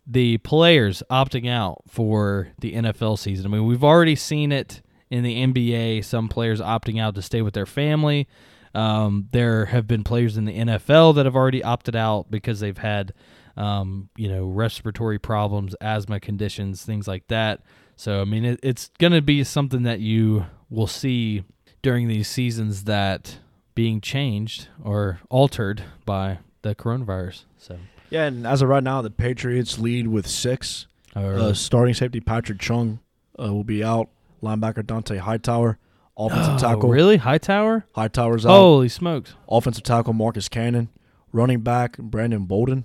the 0.07 0.39
players 0.39 1.03
opting 1.11 1.51
out 1.51 1.83
for 1.89 2.53
the 2.61 2.75
NFL 2.75 3.19
season. 3.19 3.47
I 3.47 3.49
mean, 3.49 3.67
we've 3.67 3.85
already 3.85 4.15
seen 4.15 4.53
it 4.53 4.81
in 5.11 5.25
the 5.25 5.45
NBA. 5.45 6.05
Some 6.05 6.29
players 6.29 6.61
opting 6.61 7.01
out 7.01 7.17
to 7.17 7.23
stay 7.23 7.43
with 7.43 7.55
their 7.55 7.67
family. 7.67 8.29
Um, 8.75 9.29
there 9.33 9.67
have 9.67 9.87
been 9.87 10.05
players 10.05 10.37
in 10.37 10.45
the 10.45 10.57
NFL 10.57 11.15
that 11.17 11.27
have 11.27 11.37
already 11.37 11.63
opted 11.63 11.97
out 11.97 12.31
because 12.31 12.61
they've 12.61 12.79
had, 12.79 13.13
um, 13.57 14.09
you 14.17 14.29
know, 14.29 14.47
respiratory 14.47 15.19
problems, 15.19 15.75
asthma 15.81 16.21
conditions, 16.21 16.85
things 16.85 17.09
like 17.09 17.27
that. 17.29 17.63
So, 17.97 18.21
I 18.21 18.25
mean, 18.25 18.45
it, 18.45 18.61
it's 18.63 18.91
going 18.99 19.13
to 19.13 19.23
be 19.23 19.43
something 19.45 19.83
that 19.83 20.01
you 20.01 20.47
will 20.71 20.87
see 20.87 21.45
during 21.83 22.09
these 22.09 22.29
seasons 22.29 22.85
that 22.85 23.39
being 23.75 24.01
changed 24.01 24.69
or 24.83 25.21
altered 25.31 25.83
by 26.05 26.39
the 26.63 26.75
coronavirus. 26.75 27.45
So, 27.59 27.79
Yeah, 28.11 28.27
and 28.27 28.47
as 28.47 28.63
of 28.63 28.69
right 28.69 28.83
now, 28.83 29.03
the 29.03 29.11
Patriots 29.11 29.79
lead 29.79 30.09
with 30.09 30.27
six. 30.27 30.87
Uh, 31.15 31.53
starting 31.55 31.95
safety 31.95 32.21
Patrick 32.21 32.61
Chung 32.61 33.01
uh, 33.39 33.53
will 33.53 33.65
be 33.65 33.83
out. 33.83 34.09
Linebacker 34.43 34.83
Dont'a 34.83 35.19
Hightower. 35.19 35.79
Offensive 36.21 36.55
Oh, 36.57 36.59
tackle 36.59 36.91
really 36.91 37.17
Hightower? 37.17 37.87
Hightower's 37.95 38.45
out. 38.45 38.51
Holy 38.51 38.91
smokes! 38.91 39.33
Offensive 39.49 39.85
tackle 39.85 40.13
Marcus 40.13 40.49
Cannon. 40.51 40.91
Running 41.33 41.61
back 41.61 41.97
Brandon 41.97 42.45
Bolden, 42.45 42.85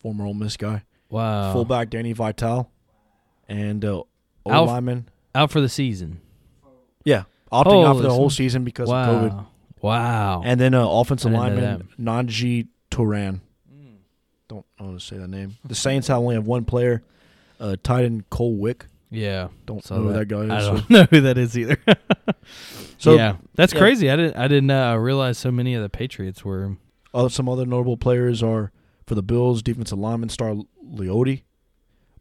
former 0.00 0.26
Ole 0.26 0.34
Miss 0.34 0.56
guy. 0.56 0.84
Wow. 1.08 1.52
Fullback 1.52 1.90
Danny 1.90 2.12
Vitale. 2.12 2.70
And 3.48 3.84
uh, 3.84 4.02
O 4.46 4.50
Alf- 4.50 4.68
lineman. 4.68 5.08
out 5.34 5.50
for 5.50 5.60
the 5.60 5.68
season. 5.68 6.20
Yeah, 7.04 7.24
opting 7.50 7.84
out 7.84 7.88
for 7.88 7.92
Holy 7.94 8.02
the 8.02 8.10
whole 8.10 8.30
season 8.30 8.62
because 8.62 8.88
wow. 8.88 9.10
of 9.10 9.32
COVID. 9.32 9.46
Wow. 9.80 10.42
And 10.44 10.60
then 10.60 10.74
uh, 10.74 10.88
offensive 10.88 11.32
lineman 11.32 11.88
Najee 11.98 12.68
Toran. 12.90 13.40
Don't 14.46 14.64
want 14.78 15.00
to 15.00 15.04
say 15.04 15.16
that 15.16 15.28
name. 15.28 15.56
The 15.64 15.74
Saints 15.74 16.06
have 16.08 16.18
only 16.18 16.34
have 16.36 16.46
one 16.46 16.64
player, 16.64 17.02
uh, 17.58 17.76
tight 17.82 18.04
end 18.04 18.28
Cole 18.30 18.54
Wick. 18.54 18.86
Yeah. 19.12 19.48
Don't 19.66 19.88
know 19.90 19.96
who 19.98 20.12
that 20.14 20.26
guy 20.28 20.44
is. 20.44 20.50
I 20.50 20.60
don't 20.60 20.90
know 20.90 21.06
who 21.10 21.20
that 21.20 21.38
is 21.38 21.56
either. 21.56 21.76
So- 22.98 23.16
yeah, 23.16 23.36
that's 23.56 23.72
yeah. 23.72 23.78
crazy. 23.80 24.10
I 24.10 24.16
didn't. 24.16 24.36
I 24.36 24.46
didn't 24.46 24.70
uh, 24.70 24.96
realize 24.96 25.36
so 25.36 25.50
many 25.50 25.74
of 25.74 25.82
the 25.82 25.88
Patriots 25.88 26.44
were. 26.44 26.76
Uh, 27.12 27.28
some 27.28 27.48
other 27.48 27.66
notable 27.66 27.96
players 27.96 28.42
are 28.44 28.70
for 29.06 29.14
the 29.16 29.22
Bills 29.22 29.60
defensive 29.62 29.98
lineman 29.98 30.28
Star 30.28 30.54
Leote, 30.82 31.40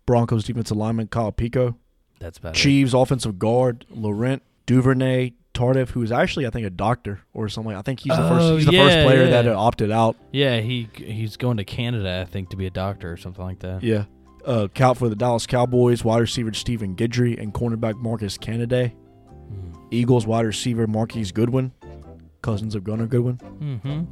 Broncos 0.08 0.44
defensive 0.44 0.76
lineman 0.76 1.08
Kyle 1.08 1.32
Peko, 1.32 1.76
That's 2.20 2.40
bad. 2.40 2.56
Chiefs 2.56 2.94
offensive 2.94 3.38
guard 3.40 3.86
Laurent 3.92 4.42
Duvernay 4.66 5.34
Tardif, 5.54 5.90
who 5.90 6.02
is 6.02 6.12
actually 6.12 6.48
I 6.48 6.50
think 6.50 6.66
a 6.66 6.72
doctor 6.72 7.22
or 7.34 7.48
something. 7.48 7.72
Like 7.74 7.80
I 7.80 7.84
think 7.84 8.00
he's 8.02 8.16
the 8.18 8.26
Oh, 8.26 8.30
first. 8.30 8.58
He's 8.58 8.66
the 8.66 8.78
first 8.78 9.06
player 9.06 9.24
yeah. 9.26 9.42
that 9.44 9.48
opted 9.50 9.92
out. 9.92 10.16
Yeah, 10.32 10.60
he 10.62 10.90
he's 10.96 11.38
going 11.38 11.58
to 11.58 11.64
Canada, 11.64 12.24
I 12.28 12.30
think, 12.30 12.50
to 12.50 12.58
be 12.58 12.66
a 12.66 12.72
doctor 12.72 13.12
or 13.12 13.18
something 13.18 13.44
like 13.44 13.60
that. 13.60 13.84
Yeah. 13.84 14.06
Uh, 14.46 14.68
Cal 14.74 14.96
for 14.96 15.08
the 15.10 15.16
Dallas 15.16 15.46
Cowboys, 15.46 16.04
wide 16.04 16.20
receiver 16.20 16.52
Stephen 16.54 16.96
Guidry 16.96 17.40
and 17.40 17.54
cornerback 17.54 17.96
Marcus 17.98 18.38
Canady. 18.38 18.96
Mm. 19.52 19.88
Eagles 19.92 20.26
wide 20.26 20.46
receiver 20.46 20.88
Marquise 20.88 21.32
Goodwin, 21.32 21.72
cousins 22.42 22.74
of 22.74 22.84
Gunnar 22.84 23.08
Goodwin. 23.08 23.38
Mm-hmm. 23.38 24.04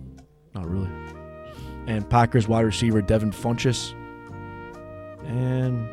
Not 0.53 0.69
really. 0.69 0.89
And 1.87 2.07
Packers 2.09 2.47
wide 2.47 2.65
receiver 2.65 3.01
Devin 3.01 3.31
Funchess. 3.31 3.93
And 5.25 5.87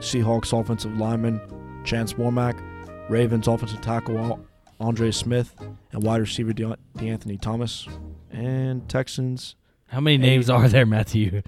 Seahawks 0.00 0.58
offensive 0.58 0.96
lineman 0.96 1.40
Chance 1.84 2.14
Warmack. 2.14 2.60
Ravens 3.08 3.48
offensive 3.48 3.80
tackle 3.80 4.44
Andre 4.78 5.10
Smith. 5.10 5.54
And 5.92 6.02
wide 6.02 6.20
receiver 6.20 6.52
De- 6.52 6.76
DeAnthony 6.96 7.40
Thomas. 7.40 7.88
And 8.30 8.88
Texans. 8.88 9.56
How 9.88 10.00
many 10.00 10.18
names 10.18 10.48
are 10.50 10.68
there, 10.68 10.86
Matthew? 10.86 11.42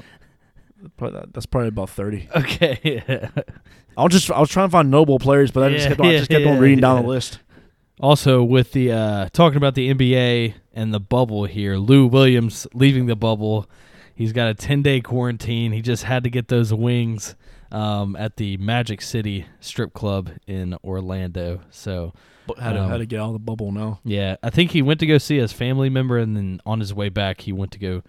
That's 0.99 1.47
probably 1.47 1.69
about 1.69 1.91
thirty. 1.91 2.29
Okay. 2.37 3.29
I 3.97 4.03
was 4.03 4.13
just 4.13 4.31
I 4.31 4.41
was 4.41 4.51
trying 4.51 4.69
to 4.69 4.73
find 4.73 4.91
noble 4.91 5.19
players, 5.19 5.51
but 5.51 5.63
I 5.65 5.71
just 5.71 5.85
Yeah, 5.85 5.89
kept 5.89 6.01
on, 6.01 6.07
I 6.07 6.19
just 6.19 6.31
kept 6.31 6.45
yeah, 6.45 6.51
on 6.53 6.59
reading 6.59 6.81
down 6.81 7.03
the 7.03 7.09
list. 7.09 7.39
Also, 7.99 8.43
with 8.45 8.73
the 8.73 8.93
uh, 8.93 9.29
talking 9.33 9.57
about 9.57 9.75
the 9.75 9.93
NBA 9.95 10.53
and 10.75 10.93
the 10.93 11.01
bubble 11.01 11.45
here, 11.47 11.77
Lou 11.77 12.07
Williams 12.07 12.67
leaving 12.75 13.07
the 13.07 13.17
bubble. 13.17 13.67
He's 14.15 14.33
got 14.35 14.49
a 14.49 14.55
ten 14.55 14.83
day 14.83 15.01
quarantine. 15.01 15.73
He 15.73 15.81
just 15.81 16.03
had 16.05 16.25
to 16.25 16.31
get 16.31 16.49
those 16.49 16.75
wings 16.75 17.37
um, 17.73 18.15
at 18.17 18.37
the 18.37 18.59
Magic 18.59 19.01
City 19.01 19.47
strip 19.61 19.95
club 19.95 20.31
in 20.47 20.77
Orlando. 20.85 21.63
So 21.71 22.13
had 22.59 22.75
to, 22.75 22.83
Um, 22.83 22.91
had 22.91 22.99
to 22.99 23.07
get 23.07 23.19
out 23.19 23.29
of 23.29 23.33
the 23.33 23.39
bubble 23.39 23.73
now. 23.73 24.01
yeah, 24.05 24.37
I 24.43 24.51
think 24.51 24.73
he 24.73 24.83
went 24.83 25.01
to 25.01 25.07
go 25.07 25.17
see 25.17 25.39
his 25.39 25.53
family 25.53 25.89
member, 25.89 26.19
and 26.19 26.37
then 26.37 26.61
on 26.67 26.81
his 26.81 26.93
way 26.93 27.09
back, 27.09 27.41
he 27.41 27.53
went 27.53 27.73
to 27.73 27.79
go 27.79 28.03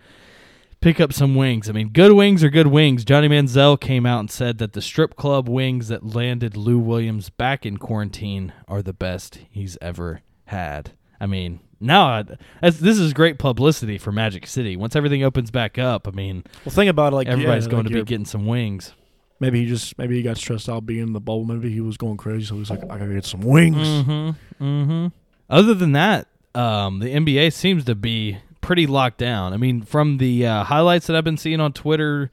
pick 0.82 1.00
up 1.00 1.14
some 1.14 1.36
wings. 1.36 1.70
I 1.70 1.74
mean, 1.74 1.90
good 1.90 2.14
wings 2.14 2.44
are 2.44 2.50
good 2.50 2.68
wings. 2.68 3.04
Johnny 3.04 3.28
Manziel 3.28 3.80
came 3.80 4.06
out 4.06 4.20
and 4.20 4.32
said 4.32 4.58
that 4.60 4.74
the 4.74 4.82
strip 4.82 5.16
club 5.16 5.50
wings 5.50 5.88
that 5.88 6.06
landed 6.06 6.56
Lou 6.56 6.80
Williams 6.80 7.30
back 7.30 7.66
in 7.66 7.78
quarantine 7.78 8.54
are 8.68 8.82
the 8.82 8.94
best 8.94 9.40
he's 9.50 9.78
ever 9.82 10.22
had. 10.46 10.92
I 11.20 11.26
mean, 11.26 11.60
now 11.80 12.24
this 12.62 13.00
is 13.00 13.14
great 13.14 13.40
publicity 13.40 13.98
for 13.98 14.12
Magic 14.12 14.48
City. 14.48 14.76
Once 14.76 14.96
everything 14.96 15.24
opens 15.24 15.52
back 15.52 15.78
up, 15.78 16.08
I 16.08 16.12
mean, 16.12 16.44
Well, 16.66 16.74
think 16.74 16.90
about 16.90 17.14
it. 17.14 17.16
Like 17.16 17.28
everybody's 17.28 17.66
yeah, 17.66 17.72
going 17.72 17.84
like 17.86 17.94
to 17.94 18.00
be 18.00 18.06
getting 18.06 18.26
some 18.26 18.46
wings. 18.46 18.94
Maybe 19.40 19.62
he 19.62 19.68
just 19.68 19.98
maybe 20.00 20.16
he 20.16 20.24
got 20.24 20.38
stressed 20.38 20.68
out 20.68 20.86
being 20.86 21.04
in 21.04 21.14
the 21.14 21.20
bubble. 21.20 21.46
Maybe 21.46 21.72
he 21.72 21.82
was 21.82 21.96
going 21.98 22.18
crazy, 22.18 22.46
so 22.46 22.56
he's 22.56 22.72
like, 22.72 22.84
I 22.84 22.98
gotta 22.98 23.14
get 23.14 23.26
some 23.26 23.42
wings. 23.42 23.76
Mm-hmm. 23.88 24.64
Mm-hmm. 24.64 25.08
Other 25.50 25.74
than 25.76 25.92
that, 25.92 26.28
um, 26.56 27.00
the 27.00 27.14
NBA 27.14 27.54
seems 27.54 27.86
to 27.86 27.94
be 27.94 28.40
pretty 28.68 28.86
locked 28.86 29.18
down. 29.18 29.54
I 29.54 29.58
mean, 29.58 29.82
from 29.82 30.18
the 30.18 30.46
uh, 30.46 30.64
highlights 30.66 31.08
that 31.08 31.16
I've 31.16 31.24
been 31.24 31.38
seeing 31.38 31.60
on 31.62 31.72
Twitter 31.74 32.30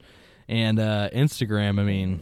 and 0.47 0.77
uh, 0.79 1.09
Instagram, 1.13 1.79
I 1.79 1.83
mean, 1.83 2.19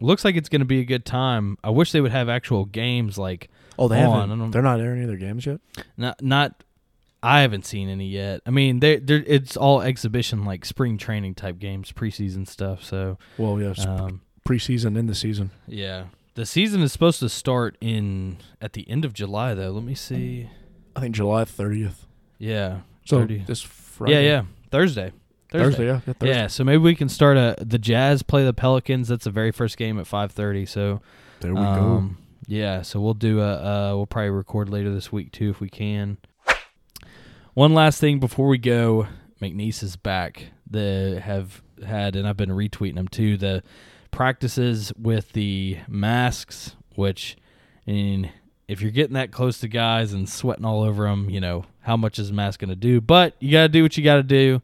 looks 0.00 0.24
like 0.24 0.36
it's 0.36 0.48
going 0.50 0.60
to 0.60 0.66
be 0.66 0.80
a 0.80 0.84
good 0.84 1.04
time. 1.06 1.56
I 1.64 1.70
wish 1.70 1.90
they 1.92 2.00
would 2.02 2.12
have 2.12 2.28
actual 2.28 2.66
games 2.66 3.16
like 3.18 3.48
Oh, 3.78 3.88
they 3.88 4.02
on. 4.02 4.28
Haven't. 4.28 4.50
They're 4.52 4.62
not 4.62 4.78
airing 4.80 5.02
any 5.02 5.02
of 5.02 5.08
their 5.08 5.16
games 5.16 5.46
yet. 5.46 5.60
not 5.96 6.22
not. 6.22 6.62
I 7.22 7.40
haven't 7.40 7.64
seen 7.64 7.88
any 7.88 8.06
yet. 8.06 8.42
I 8.44 8.50
mean, 8.50 8.80
they, 8.80 8.96
they're 8.96 9.24
it's 9.26 9.56
all 9.56 9.80
exhibition 9.80 10.44
like 10.44 10.66
spring 10.66 10.98
training 10.98 11.34
type 11.36 11.58
games, 11.58 11.90
preseason 11.90 12.46
stuff. 12.46 12.84
So, 12.84 13.16
Well, 13.38 13.58
yeah, 13.58 13.72
um, 13.88 14.20
preseason 14.46 14.96
in 14.98 15.06
the 15.06 15.14
season. 15.14 15.50
yeah, 15.66 16.04
the 16.34 16.44
season 16.44 16.82
is 16.82 16.92
supposed 16.92 17.18
to 17.20 17.30
start 17.30 17.78
in 17.80 18.36
at 18.60 18.74
the 18.74 18.86
end 18.90 19.06
of 19.06 19.14
July 19.14 19.54
though. 19.54 19.70
Let 19.70 19.84
me 19.84 19.94
see. 19.94 20.50
I 20.94 21.00
think 21.00 21.14
July 21.16 21.44
thirtieth. 21.46 22.06
Yeah, 22.38 22.80
So 23.04 23.18
30. 23.18 23.44
this 23.46 23.62
Friday. 23.62 24.12
Yeah, 24.14 24.20
yeah. 24.20 24.42
Thursday. 24.70 25.12
Thursday. 25.50 25.86
yeah, 25.86 26.00
yeah, 26.06 26.12
Thursday. 26.14 26.34
Yeah, 26.34 26.46
so 26.48 26.64
maybe 26.64 26.78
we 26.78 26.94
can 26.94 27.08
start 27.08 27.36
a 27.36 27.56
the 27.60 27.78
Jazz 27.78 28.22
play 28.22 28.44
the 28.44 28.52
Pelicans. 28.52 29.08
That's 29.08 29.24
the 29.24 29.30
very 29.30 29.52
first 29.52 29.76
game 29.76 30.00
at 30.00 30.06
5:30. 30.06 30.68
So 30.68 31.00
There 31.40 31.54
we 31.54 31.60
um, 31.60 32.18
Yeah, 32.48 32.82
so 32.82 33.00
we'll 33.00 33.14
do 33.14 33.40
a 33.40 33.52
uh 33.52 33.96
we'll 33.96 34.06
probably 34.06 34.30
record 34.30 34.68
later 34.68 34.92
this 34.92 35.12
week 35.12 35.32
too 35.32 35.50
if 35.50 35.60
we 35.60 35.68
can. 35.68 36.18
One 37.54 37.72
last 37.72 38.00
thing 38.00 38.18
before 38.18 38.48
we 38.48 38.58
go, 38.58 39.06
McNeese 39.40 39.82
is 39.84 39.94
back. 39.94 40.46
The 40.68 41.20
have 41.22 41.62
had 41.86 42.16
and 42.16 42.26
I've 42.26 42.36
been 42.36 42.50
retweeting 42.50 42.96
them 42.96 43.08
too. 43.08 43.36
The 43.36 43.62
practices 44.10 44.92
with 44.98 45.32
the 45.32 45.78
masks, 45.86 46.74
which 46.96 47.36
I 47.86 47.92
mean, 47.92 48.32
if 48.66 48.80
you're 48.80 48.90
getting 48.90 49.14
that 49.14 49.30
close 49.30 49.58
to 49.60 49.68
guys 49.68 50.12
and 50.12 50.28
sweating 50.28 50.64
all 50.64 50.82
over 50.82 51.04
them, 51.04 51.30
you 51.30 51.40
know 51.40 51.64
how 51.84 51.96
much 51.96 52.18
is 52.18 52.32
mask 52.32 52.60
going 52.60 52.70
to 52.70 52.76
do? 52.76 53.00
But 53.00 53.34
you 53.40 53.52
got 53.52 53.62
to 53.62 53.68
do 53.68 53.82
what 53.82 53.96
you 53.96 54.02
got 54.04 54.16
to 54.16 54.22
do. 54.22 54.60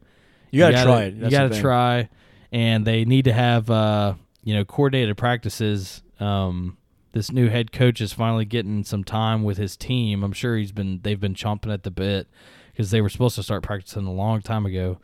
You 0.51 0.59
gotta, 0.59 0.83
try 0.83 1.03
it. 1.05 1.13
You 1.13 1.29
got 1.29 1.51
to 1.51 1.61
try, 1.61 2.09
and 2.51 2.85
they 2.85 3.05
need 3.05 3.23
to 3.25 3.33
have 3.33 3.69
uh, 3.69 4.15
you 4.43 4.53
know 4.53 4.65
coordinated 4.65 5.15
practices. 5.17 6.01
Um, 6.19 6.77
this 7.13 7.31
new 7.31 7.47
head 7.49 7.71
coach 7.71 8.01
is 8.01 8.11
finally 8.13 8.45
getting 8.45 8.83
some 8.83 9.03
time 9.03 9.43
with 9.43 9.57
his 9.57 9.77
team. 9.77 10.23
I'm 10.23 10.33
sure 10.33 10.57
he's 10.57 10.71
been 10.73 10.99
they've 11.03 11.19
been 11.19 11.35
chomping 11.35 11.73
at 11.73 11.83
the 11.83 11.91
bit 11.91 12.27
because 12.73 12.91
they 12.91 12.99
were 13.01 13.09
supposed 13.09 13.35
to 13.35 13.43
start 13.43 13.63
practicing 13.63 14.05
a 14.05 14.11
long 14.11 14.41
time 14.41 14.65
ago. 14.65 14.97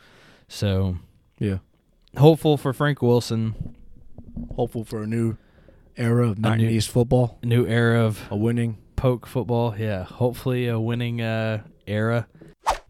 So 0.49 0.97
Yeah. 1.39 1.57
hopeful 2.17 2.57
for 2.57 2.73
Frank 2.73 3.01
Wilson. 3.01 3.75
Hopeful 4.55 4.83
for 4.83 5.03
a 5.03 5.07
new 5.07 5.37
era 5.97 6.29
of 6.29 6.39
Mountain 6.39 6.67
new- 6.67 6.73
East 6.73 6.89
football, 6.89 7.39
New 7.43 7.65
era 7.65 8.03
of 8.03 8.21
a 8.31 8.35
winning. 8.35 8.77
poke 8.95 9.25
football. 9.25 9.75
Yeah, 9.77 10.03
hopefully 10.03 10.67
a 10.67 10.79
winning 10.79 11.21
uh, 11.21 11.63
era. 11.87 12.27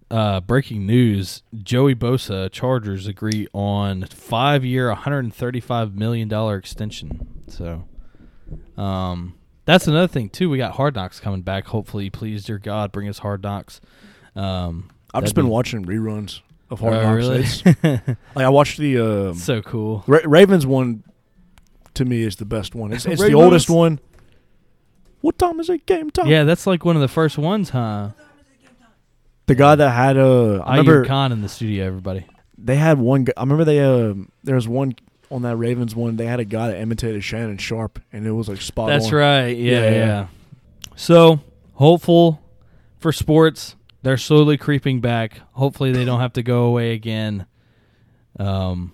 Uh, 0.10 0.40
breaking 0.40 0.86
news: 0.86 1.44
Joey 1.54 1.94
Bosa 1.94 2.50
Chargers 2.52 3.08
agree 3.08 3.48
on 3.54 4.04
five-year, 4.06 4.88
135 4.88 5.96
million 5.96 6.28
dollar 6.30 6.56
extension. 6.58 7.44
So, 7.48 7.84
um, 8.82 9.36
that's 9.66 9.86
another 9.88 10.08
thing 10.08 10.30
too. 10.30 10.50
We 10.50 10.58
got 10.58 10.74
Hard 10.74 10.96
Knocks 10.96 11.20
coming 11.20 11.42
back. 11.42 11.66
Hopefully, 11.68 12.10
please, 12.10 12.46
dear 12.46 12.58
God, 12.58 12.92
bring 12.94 13.10
us 13.10 13.20
Hard 13.20 13.44
Knocks. 13.44 13.82
Um, 14.36 14.90
I've 15.14 15.24
just 15.24 15.36
been 15.36 15.46
be- 15.46 15.52
watching 15.52 15.86
reruns 15.86 16.40
of 16.70 16.80
Hard 16.80 16.94
Oh, 16.94 17.16
Knocks. 17.18 17.64
really? 17.84 18.00
Like 18.36 18.46
I 18.46 18.50
watched 18.50 18.78
the 18.78 19.00
um, 19.30 19.34
so 19.36 19.62
cool. 19.62 20.04
Ra- 20.08 20.20
Ravens 20.26 20.66
one. 20.66 21.04
To 21.96 22.06
me, 22.06 22.22
is 22.24 22.36
the 22.36 22.46
best 22.46 22.76
one. 22.76 22.94
It's, 22.94 23.06
it's 23.08 23.22
the 23.22 23.34
oldest 23.34 23.70
one. 23.72 24.00
What 25.22 25.38
time 25.40 25.60
is 25.60 25.68
it? 25.70 25.86
Game 25.88 26.12
time. 26.12 26.28
Yeah, 26.28 26.44
that's 26.44 26.68
like 26.68 26.86
one 26.86 26.96
of 26.96 27.02
the 27.02 27.08
first 27.08 27.38
ones, 27.40 27.72
huh? 27.72 28.12
The 29.48 29.56
guy 29.56 29.76
that 29.76 29.90
had 29.90 30.18
uh, 30.18 30.58
I 30.60 30.78
remember 30.78 31.06
Khan 31.06 31.32
in 31.32 31.42
the 31.42 31.50
studio. 31.50 31.86
Everybody. 31.88 32.26
they 32.58 32.76
had 32.76 33.00
one. 33.00 33.24
gu- 33.26 33.34
I 33.36 33.42
remember 33.42 33.64
they 33.66 33.80
um, 33.80 34.30
there 34.44 34.56
was 34.56 34.68
one 34.68 34.96
on 35.32 35.42
that 35.44 35.56
Ravens 35.58 35.96
one. 35.96 36.16
They 36.18 36.26
had 36.26 36.40
a 36.40 36.46
guy 36.46 36.68
that 36.70 36.80
imitated 36.80 37.24
Shannon 37.24 37.58
Sharpe, 37.58 38.00
and 38.14 38.26
it 38.28 38.32
was 38.32 38.48
like 38.50 38.62
spot 38.62 38.90
That's 38.90 39.08
on. 39.08 39.14
right. 39.16 39.58
Yeah, 39.58 39.72
Yeah, 39.72 39.90
yeah, 39.90 39.92
yeah. 40.06 40.28
So 40.96 41.40
hopeful 41.74 42.42
for 43.00 43.12
sports. 43.12 43.76
They're 44.04 44.18
slowly 44.18 44.58
creeping 44.58 45.02
back. 45.02 45.42
Hopefully 45.54 45.92
they 45.92 46.06
don't 46.06 46.20
have 46.20 46.34
to 46.34 46.44
go 46.44 46.64
away 46.66 46.94
again. 46.94 47.46
Um, 48.40 48.94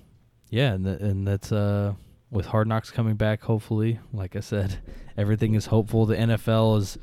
yeah, 0.50 0.74
and, 0.74 0.86
th- 0.86 1.02
and 1.02 1.28
that's 1.28 1.52
uh 1.52 1.94
with 2.32 2.46
Hard 2.48 2.68
Knocks 2.68 2.90
coming 2.92 3.16
back. 3.16 3.42
Hopefully, 3.42 4.00
like 4.12 4.36
I 4.36 4.40
said, 4.40 4.80
everything 5.18 5.54
is 5.56 5.68
hopeful. 5.68 6.06
The 6.06 6.16
NFL 6.16 6.80
is 6.80 6.98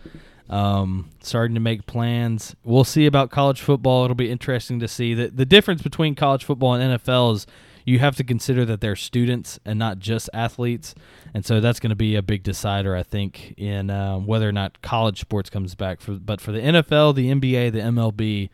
um 0.50 1.08
starting 1.22 1.54
to 1.54 1.60
make 1.60 1.86
plans. 1.86 2.54
We'll 2.64 2.84
see 2.84 3.06
about 3.06 3.30
college 3.30 3.60
football. 3.60 4.04
It'll 4.04 4.14
be 4.14 4.30
interesting 4.30 4.80
to 4.80 4.88
see 4.88 5.14
the 5.14 5.28
the 5.28 5.46
difference 5.46 5.82
between 5.82 6.14
college 6.14 6.44
football 6.44 6.74
and 6.74 7.00
NFL 7.00 7.34
is 7.34 7.46
you 7.84 7.98
have 7.98 8.14
to 8.16 8.24
consider 8.24 8.64
that 8.66 8.80
they're 8.80 8.94
students 8.96 9.58
and 9.64 9.78
not 9.78 9.98
just 9.98 10.28
athletes, 10.34 10.94
and 11.32 11.44
so 11.46 11.60
that's 11.60 11.80
going 11.80 11.90
to 11.90 11.96
be 11.96 12.14
a 12.14 12.22
big 12.22 12.42
decider, 12.42 12.94
I 12.94 13.02
think, 13.02 13.54
in 13.56 13.90
um, 13.90 14.26
whether 14.26 14.48
or 14.48 14.52
not 14.52 14.82
college 14.82 15.20
sports 15.20 15.48
comes 15.48 15.74
back. 15.74 16.00
For 16.00 16.12
but 16.12 16.40
for 16.40 16.52
the 16.52 16.60
NFL, 16.60 17.14
the 17.14 17.30
NBA, 17.30 17.72
the 17.72 17.80
MLB, 17.80 18.50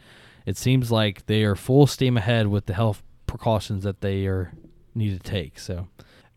it 0.46 0.56
seems 0.56 0.92
like 0.92 1.26
they 1.26 1.42
are 1.42 1.56
full 1.56 1.86
steam 1.86 2.16
ahead 2.16 2.46
with 2.46 2.66
the 2.66 2.74
health 2.74 3.02
precautions 3.26 3.82
that 3.84 4.00
they 4.00 4.26
are 4.26 4.52
need 4.94 5.10
to 5.10 5.18
take. 5.18 5.58
So 5.58 5.88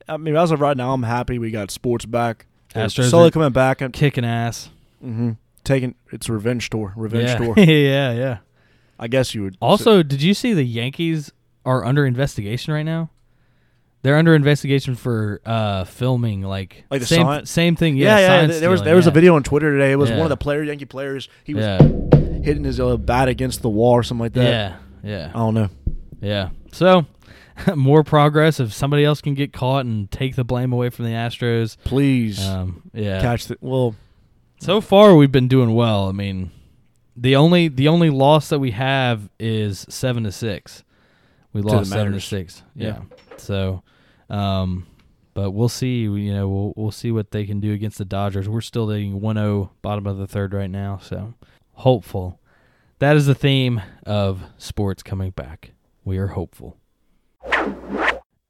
I 0.07 0.17
mean, 0.17 0.35
as 0.35 0.51
of 0.51 0.59
right 0.59 0.75
now, 0.75 0.93
I'm 0.93 1.03
happy 1.03 1.37
we 1.37 1.51
got 1.51 1.71
sports 1.71 2.05
back. 2.05 2.47
Astros 2.73 3.09
slowly 3.09 3.31
coming 3.31 3.51
back 3.51 3.81
and 3.81 3.93
kicking 3.93 4.25
ass. 4.25 4.69
hmm 5.01 5.31
taking 5.69 5.95
it's 6.11 6.27
a 6.27 6.33
revenge 6.33 6.69
tour. 6.69 6.91
Revenge 6.97 7.29
yeah. 7.29 7.37
tour. 7.37 7.53
yeah, 7.57 8.11
yeah. 8.11 8.37
I 8.99 9.07
guess 9.07 9.33
you 9.33 9.43
would 9.43 9.57
Also, 9.61 10.03
did 10.03 10.21
you 10.21 10.33
see 10.33 10.53
the 10.53 10.63
Yankees 10.65 11.31
are 11.65 11.85
under 11.85 12.05
investigation 12.05 12.73
right 12.73 12.83
now? 12.83 13.09
They're 14.01 14.17
under 14.17 14.33
investigation 14.35 14.95
for 14.95 15.41
uh, 15.45 15.83
filming 15.85 16.41
like, 16.41 16.85
Like 16.89 17.01
the 17.01 17.05
same 17.07 17.21
sign- 17.25 17.45
same 17.45 17.75
thing. 17.75 17.95
Yeah, 17.97 18.17
Yeah, 18.19 18.19
yeah. 18.19 18.27
there 18.59 18.69
was 18.69 18.79
stealing, 18.79 18.85
there 18.85 18.95
was 18.95 19.07
a 19.07 19.11
video 19.11 19.35
on 19.35 19.43
Twitter 19.43 19.71
today. 19.73 19.91
It 19.91 19.95
was 19.97 20.09
one 20.09 20.21
of 20.21 20.29
the 20.29 20.37
player 20.37 20.63
Yankee 20.63 20.85
players. 20.85 21.27
He 21.43 21.53
was 21.53 21.63
Yeah, 21.65 21.79
hitting 22.43 22.63
his 22.63 22.79
uh, 22.79 22.95
bat 22.97 23.27
against 23.27 23.61
the 23.61 23.69
wall 23.69 23.91
or 23.93 24.03
something 24.03 24.21
like 24.23 24.33
that. 24.33 24.43
yeah, 24.43 24.75
yeah, 25.03 25.29
I 25.33 25.37
don't 25.39 25.53
know. 25.53 25.69
yeah. 26.21 26.49
So 26.71 27.05
more 27.75 28.03
progress 28.05 28.59
if 28.61 28.71
somebody 28.73 29.03
else 29.03 29.19
can 29.21 29.33
get 29.33 29.51
caught 29.53 29.85
and 29.85 30.09
take 30.09 30.35
the 30.35 30.45
blame 30.45 30.71
away 30.71 30.89
from 30.89 31.03
the 31.05 31.11
Astros. 31.11 31.75
Please 31.83 32.39
Um, 32.45 32.83
yeah. 32.93 33.21
catch 33.21 33.47
the 33.47 33.57
well. 33.61 33.95
So 34.59 34.81
far, 34.81 35.15
we've 35.15 35.31
been 35.31 35.47
doing 35.47 35.73
well. 35.73 36.09
I 36.09 36.11
mean, 36.11 36.51
the 37.15 37.35
only 37.35 37.69
the 37.69 37.87
only 37.87 38.09
loss 38.09 38.49
that 38.49 38.59
we 38.59 38.71
have 38.71 39.29
is 39.39 39.85
seven 39.89 40.23
to 40.23 40.31
six. 40.31 40.83
We 41.53 41.61
lost 41.61 41.89
seven 41.89 42.13
to 42.13 42.21
six. 42.21 42.63
Yeah. 42.75 42.87
Yeah. 42.87 43.01
So, 43.37 43.83
um, 44.29 44.85
but 45.33 45.51
we'll 45.51 45.69
see. 45.69 46.01
You 46.01 46.33
know, 46.33 46.47
we'll 46.49 46.73
we'll 46.75 46.91
see 46.91 47.11
what 47.11 47.31
they 47.31 47.45
can 47.45 47.59
do 47.59 47.73
against 47.73 47.97
the 47.97 48.05
Dodgers. 48.05 48.47
We're 48.49 48.61
still 48.61 48.85
leading 48.85 49.21
1-0, 49.21 49.69
bottom 49.81 50.05
of 50.05 50.17
the 50.17 50.27
third 50.27 50.53
right 50.53 50.69
now. 50.69 50.99
So, 51.01 51.33
hopeful. 51.73 52.39
That 52.99 53.15
is 53.15 53.25
the 53.25 53.35
theme 53.35 53.81
of 54.05 54.43
sports 54.57 55.01
coming 55.03 55.31
back. 55.31 55.71
We 56.03 56.17
are 56.17 56.27
hopeful. 56.27 56.77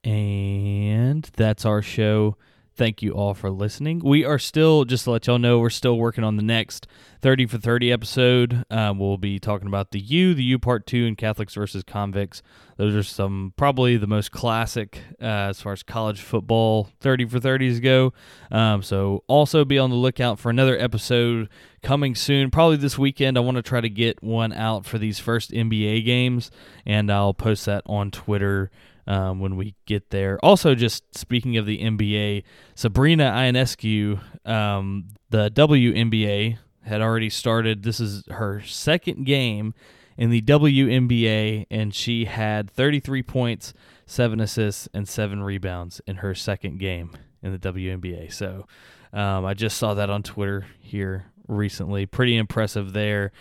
And 0.03 1.23
that's 1.35 1.65
our 1.65 1.83
show. 1.83 2.35
Thank 2.79 3.01
you 3.01 3.11
all 3.11 3.33
for 3.33 3.51
listening. 3.51 3.99
We 4.01 4.23
are 4.23 4.39
still, 4.39 4.85
just 4.85 5.03
to 5.03 5.11
let 5.11 5.27
y'all 5.27 5.37
know, 5.37 5.59
we're 5.59 5.69
still 5.69 5.97
working 5.97 6.23
on 6.23 6.37
the 6.37 6.41
next 6.41 6.87
30 7.19 7.45
for 7.47 7.57
30 7.57 7.91
episode. 7.91 8.63
Um, 8.71 8.97
we'll 8.97 9.17
be 9.17 9.37
talking 9.37 9.67
about 9.67 9.91
the 9.91 9.99
U, 9.99 10.33
the 10.33 10.43
U 10.43 10.59
Part 10.59 10.87
2, 10.87 11.05
and 11.05 11.17
Catholics 11.17 11.55
versus 11.55 11.83
Convicts. 11.83 12.41
Those 12.77 12.95
are 12.95 13.03
some, 13.03 13.51
probably 13.57 13.97
the 13.97 14.07
most 14.07 14.31
classic 14.31 15.01
uh, 15.21 15.51
as 15.51 15.61
far 15.61 15.73
as 15.73 15.83
college 15.83 16.21
football 16.21 16.87
30 17.01 17.25
for 17.25 17.41
30s 17.41 17.83
go. 17.83 18.13
Um, 18.49 18.81
so 18.81 19.25
also 19.27 19.65
be 19.65 19.77
on 19.77 19.89
the 19.89 19.97
lookout 19.97 20.39
for 20.39 20.49
another 20.49 20.79
episode 20.79 21.49
coming 21.83 22.15
soon. 22.15 22.49
Probably 22.49 22.77
this 22.77 22.97
weekend. 22.97 23.35
I 23.35 23.41
want 23.41 23.57
to 23.57 23.61
try 23.61 23.81
to 23.81 23.89
get 23.89 24.23
one 24.23 24.53
out 24.53 24.85
for 24.85 24.97
these 24.97 25.19
first 25.19 25.51
NBA 25.51 26.05
games, 26.05 26.49
and 26.85 27.11
I'll 27.11 27.33
post 27.33 27.65
that 27.65 27.83
on 27.87 28.09
Twitter 28.09 28.71
um, 29.09 29.39
when 29.39 29.57
we 29.57 29.73
get 29.87 30.11
there. 30.11 30.39
Also, 30.41 30.75
just 30.75 31.17
speaking 31.17 31.57
of 31.57 31.65
the 31.65 31.79
NBA, 31.79 32.43
Sabrina 32.75 33.31
Ionescu, 33.31 34.21
um, 34.47 35.09
the 35.31 35.49
WNBA, 35.49 36.59
had 36.83 37.01
already 37.01 37.29
started. 37.29 37.83
This 37.83 37.99
is 37.99 38.23
her 38.29 38.61
second 38.61 39.25
game 39.25 39.73
in 40.15 40.29
the 40.29 40.41
WNBA, 40.41 41.65
and 41.71 41.93
she 41.93 42.25
had 42.25 42.69
33 42.69 43.23
points, 43.23 43.73
seven 44.05 44.39
assists, 44.39 44.87
and 44.93 45.07
seven 45.07 45.41
rebounds 45.41 46.01
in 46.05 46.17
her 46.17 46.35
second 46.35 46.79
game 46.79 47.11
in 47.41 47.51
the 47.51 47.59
WNBA. 47.59 48.31
So 48.31 48.67
um, 49.11 49.43
I 49.43 49.55
just 49.55 49.77
saw 49.77 49.95
that 49.95 50.11
on 50.11 50.21
Twitter 50.21 50.67
here 50.79 51.25
recently. 51.47 52.05
Pretty 52.05 52.37
impressive 52.37 52.93
there 52.93 53.31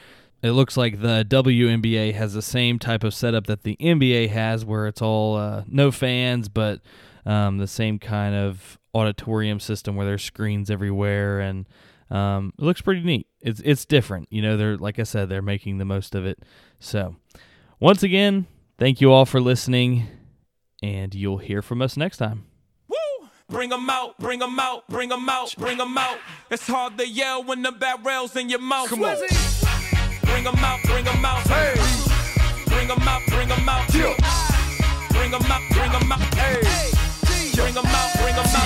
it 0.43 0.53
looks 0.53 0.77
like 0.77 1.01
the 1.01 1.27
WNBA 1.29 2.15
has 2.15 2.35
the 2.35 2.43
same 2.43 2.79
type 2.79 3.03
of 3.05 3.13
setup 3.13 3.47
that 3.47 3.63
the 3.65 3.77
NBA 3.81 4.31
has, 4.31 4.65
where 4.65 4.87
it's 4.87 5.03
all 5.03 5.37
uh, 5.37 5.65
no 5.67 5.91
fans, 5.91 6.49
but 6.49 6.81
um, 7.27 7.59
the 7.59 7.67
same 7.67 7.99
kind 7.99 8.35
of 8.35 8.79
auditorium 8.95 9.61
system 9.61 9.97
where 9.97 10.07
there's 10.07 10.23
screens 10.23 10.71
everywhere, 10.71 11.41
and 11.41 11.67
um, 12.11 12.53
it 12.59 12.65
looks 12.65 12.81
pretty 12.81 13.03
neat. 13.03 13.27
It's 13.41 13.61
it's 13.65 13.85
different, 13.85 14.29
you 14.31 14.41
know. 14.43 14.57
They're 14.57 14.77
like 14.77 14.99
I 14.99 15.03
said, 15.03 15.29
they're 15.29 15.43
making 15.43 15.79
the 15.79 15.85
most 15.85 16.15
of 16.15 16.25
it. 16.25 16.39
So, 16.79 17.17
once 17.81 18.03
again, 18.03 18.47
thank 18.79 19.01
you 19.01 19.13
all 19.13 19.27
for 19.27 19.41
listening, 19.41 20.07
and 20.83 21.15
you'll 21.15 21.39
hear 21.39 21.63
from 21.63 21.83
us 21.83 21.97
next 21.97 22.19
time. 22.19 22.47
Woo! 22.89 22.97
Bring 23.49 23.73
'em 23.73 23.91
out, 23.91 24.19
bring 24.19 24.41
'em 24.43 24.59
out, 24.59 24.89
bring 24.89 25.13
'em 25.13 25.29
out, 25.29 25.55
bring 25.59 25.81
'em 25.81 25.99
out. 25.99 26.19
It's 26.51 26.67
hard 26.67 26.97
to 26.99 27.09
yell 27.09 27.43
when 27.43 27.63
the 27.63 27.73
barrel's 27.73 28.37
in 28.37 28.49
your 28.49 28.61
mouth. 28.61 28.89
Come 28.89 29.05
on. 29.05 29.17
Bring 30.39 30.55
'em 30.55 30.65
out, 30.65 30.81
bring 30.85 31.05
'em 31.05 31.25
out. 31.25 31.49
Hey. 31.49 31.75
Bring 32.67 32.89
'em 32.89 33.09
out, 33.09 33.27
bring 33.27 33.51
'em 33.51 33.69
out. 33.69 33.89
Bring 33.89 35.35
'em 35.35 35.51
out, 35.51 35.63
bring 35.71 35.93
'em 35.93 36.13
out. 36.13 36.38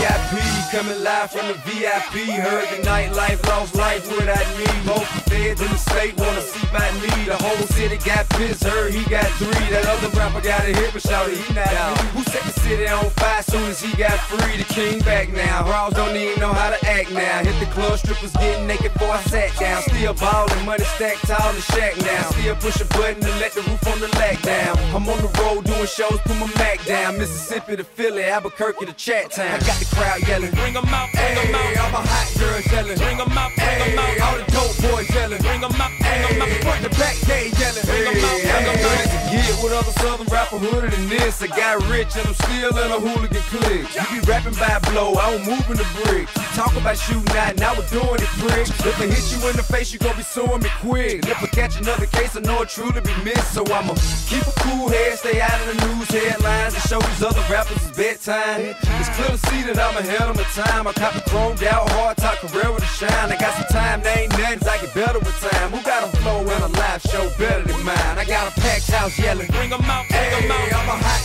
VIP 0.02 0.42
coming 0.72 1.04
live 1.04 1.30
from 1.30 1.46
the 1.46 1.54
VIP. 1.68 2.26
Heard 2.34 2.66
the 2.74 2.82
nightlife, 2.82 3.38
lost 3.46 3.74
life 3.76 4.02
without 4.10 4.48
me. 4.58 4.66
Both 4.84 5.06
feds 5.30 5.60
in 5.60 5.68
the 5.68 5.78
state 5.78 6.16
wanna 6.18 6.40
see 6.40 6.66
by 6.72 6.90
me. 6.98 7.12
The 7.26 7.36
whole 7.36 7.66
city 7.76 7.98
got 7.98 8.28
pissed, 8.30 8.64
heard 8.64 8.92
he 8.92 9.04
got 9.04 9.26
three. 9.38 9.66
That 9.70 9.86
other 9.86 10.08
rapper 10.18 10.40
got 10.40 10.62
a 10.62 10.72
hit, 10.74 10.92
but 10.92 11.02
shouted 11.02 11.36
he 11.36 11.54
not 11.54 11.70
me. 11.70 12.08
Who 12.14 12.22
set 12.24 12.42
the 12.42 12.60
city 12.60 12.88
on 12.88 13.10
fire 13.10 13.42
soon 13.42 13.68
as 13.70 13.80
he 13.80 13.94
got 13.96 14.18
free? 14.26 14.56
The 14.56 14.64
king 14.74 15.00
back 15.02 15.28
now. 15.32 15.68
Raws 15.70 15.92
don't 15.92 16.16
even 16.16 16.40
know 16.40 16.52
how 16.52 16.70
to 16.70 16.80
act 16.88 17.12
now. 17.12 17.44
Hit 17.44 17.58
the 17.60 17.70
club, 17.70 17.98
strippers 17.98 18.32
getting 18.32 18.66
naked 18.66 18.92
before 18.94 19.12
I 19.12 19.22
sat 19.22 19.54
down. 19.60 19.82
Still 19.82 20.14
ballin', 20.14 20.66
money 20.66 20.84
stacked 20.96 21.28
tall 21.28 21.50
in 21.50 21.56
the 21.56 21.62
shack 21.62 21.94
now. 21.98 22.30
Still 22.30 22.56
push 22.56 22.80
a 22.80 22.86
button 22.96 23.20
to 23.20 23.30
let 23.38 23.52
the 23.52 23.62
roof 23.62 23.86
on 23.86 24.00
the 24.00 24.08
lack 24.18 24.42
down. 24.42 24.76
I'm 24.96 25.06
on 25.08 25.18
the 25.22 25.30
road 25.40 25.64
doing 25.64 25.86
shows, 25.86 26.18
put 26.24 26.36
my 26.40 26.48
Mac 26.58 26.84
down. 26.86 27.18
Mississippi 27.18 27.76
to 27.76 27.84
Philly, 27.84 28.24
Albuquerque 28.24 28.86
to 28.86 28.92
Chat 28.94 29.30
Town. 29.30 29.52
I 29.52 29.58
got 29.60 29.78
the 29.78 29.91
crowd 29.94 30.20
yelling. 30.28 30.50
Bring 30.52 30.76
'em 30.76 30.88
out, 30.88 31.08
bring 31.12 31.36
'em 31.38 31.52
Hey, 31.52 31.76
out. 31.76 31.84
all 31.84 31.90
my 31.90 32.02
hot 32.06 32.28
girls 32.38 32.66
yelling. 32.72 32.98
Bring 32.98 33.20
'em 33.20 33.38
out, 33.38 33.50
bring 33.56 33.68
'em 33.68 33.98
Hey, 33.98 34.20
out. 34.20 34.26
all 34.26 34.36
the 34.40 34.46
dope 34.52 34.76
boys 34.82 35.08
yelling. 35.14 35.42
Bring 35.42 35.62
'em 35.64 35.80
out, 35.80 35.92
bring 36.00 36.22
'em 36.24 36.40
Hey, 36.40 36.56
out. 36.56 36.62
front 36.64 36.82
to 36.84 36.90
back, 36.98 37.16
they 37.28 37.44
yelling. 37.60 37.84
Bring 37.84 38.06
'em 38.08 38.24
out, 38.24 38.40
bring 38.42 38.66
'em 38.66 38.86
out. 38.86 39.00
it's 39.04 39.14
a 39.14 39.22
get 39.32 39.62
with 39.62 39.72
other 39.72 39.92
southern 40.02 40.26
rapper 40.28 40.58
hooded 40.58 40.92
than 40.92 41.08
this. 41.08 41.42
I 41.42 41.46
got 41.48 41.82
rich 41.88 42.16
and 42.16 42.26
I'm 42.26 42.34
still 42.34 42.72
in 42.78 42.90
a 42.90 43.00
hooligan 43.00 43.42
clique. 43.52 43.88
You 43.94 44.20
be 44.20 44.20
rapping 44.30 44.54
by 44.54 44.78
blow, 44.90 45.14
I 45.16 45.30
don't 45.30 45.44
move 45.46 45.66
in 45.70 45.76
the 45.76 45.86
brick. 46.02 46.28
Talk 46.54 46.74
about 46.76 46.98
shooting 46.98 47.36
out, 47.36 47.56
now 47.56 47.72
we're 47.74 47.88
doing 47.88 48.20
it, 48.20 48.32
prick. 48.40 48.68
If 48.68 49.00
I 49.00 49.06
hit 49.06 49.24
you 49.32 49.38
in 49.48 49.56
the 49.56 49.62
face, 49.62 49.92
you 49.92 49.98
gon' 49.98 50.16
be 50.16 50.22
suing 50.22 50.60
me 50.62 50.70
quick. 50.80 51.14
And 51.22 51.28
if 51.28 51.42
I 51.42 51.46
catch 51.46 51.76
another 51.80 52.06
case, 52.06 52.36
I 52.36 52.40
know 52.40 52.62
it 52.62 52.68
truly 52.68 53.00
be 53.00 53.14
missed. 53.24 53.52
So 53.54 53.64
I'ma 53.64 53.94
keep 54.28 54.44
a 54.46 54.52
cool 54.64 54.88
head, 54.88 55.18
stay 55.18 55.40
out 55.40 55.58
of 55.60 55.66
the 55.72 55.86
news 55.86 56.08
headlines, 56.08 56.74
and 56.74 56.82
show 56.84 57.00
these 57.00 57.22
other 57.22 57.42
rappers 57.50 57.80
is 57.82 57.90
bedtime. 57.96 58.74
It's 59.00 59.08
clear 59.16 59.28
to 59.36 59.38
see 59.48 59.62
that 59.62 59.71
I'm 59.78 59.96
ahead 59.96 60.28
of 60.28 60.36
my 60.36 60.42
time. 60.54 60.86
I 60.86 60.92
copy 60.92 61.20
chromed 61.30 61.62
out, 61.64 61.88
hard 61.90 62.16
top 62.16 62.36
career 62.38 62.72
with 62.72 62.82
a 62.82 62.86
shine. 62.86 63.32
I 63.32 63.36
got 63.36 63.54
some 63.54 63.70
time, 63.70 64.02
they 64.02 64.24
ain't 64.24 64.32
nothing, 64.38 64.68
I 64.68 64.78
get 64.78 64.94
better 64.94 65.18
with 65.18 65.38
time. 65.40 65.70
Who 65.70 65.82
got 65.82 66.02
a 66.04 66.16
flow 66.18 66.40
and 66.40 66.64
a 66.64 66.68
live 66.78 67.02
show 67.02 67.30
better 67.38 67.64
than 67.64 67.82
mine? 67.84 68.18
I 68.18 68.24
got 68.24 68.50
a 68.50 68.60
packed 68.60 68.90
house 68.90 69.18
yelling. 69.18 69.48
Bring 69.48 69.72
'em 69.72 69.80
out, 69.84 70.08
bring 70.08 70.20
'em 70.20 70.50
Hey, 70.50 70.70
out. 70.70 70.82
I'm 70.82 70.88
a 70.88 70.96
hot 71.04 71.21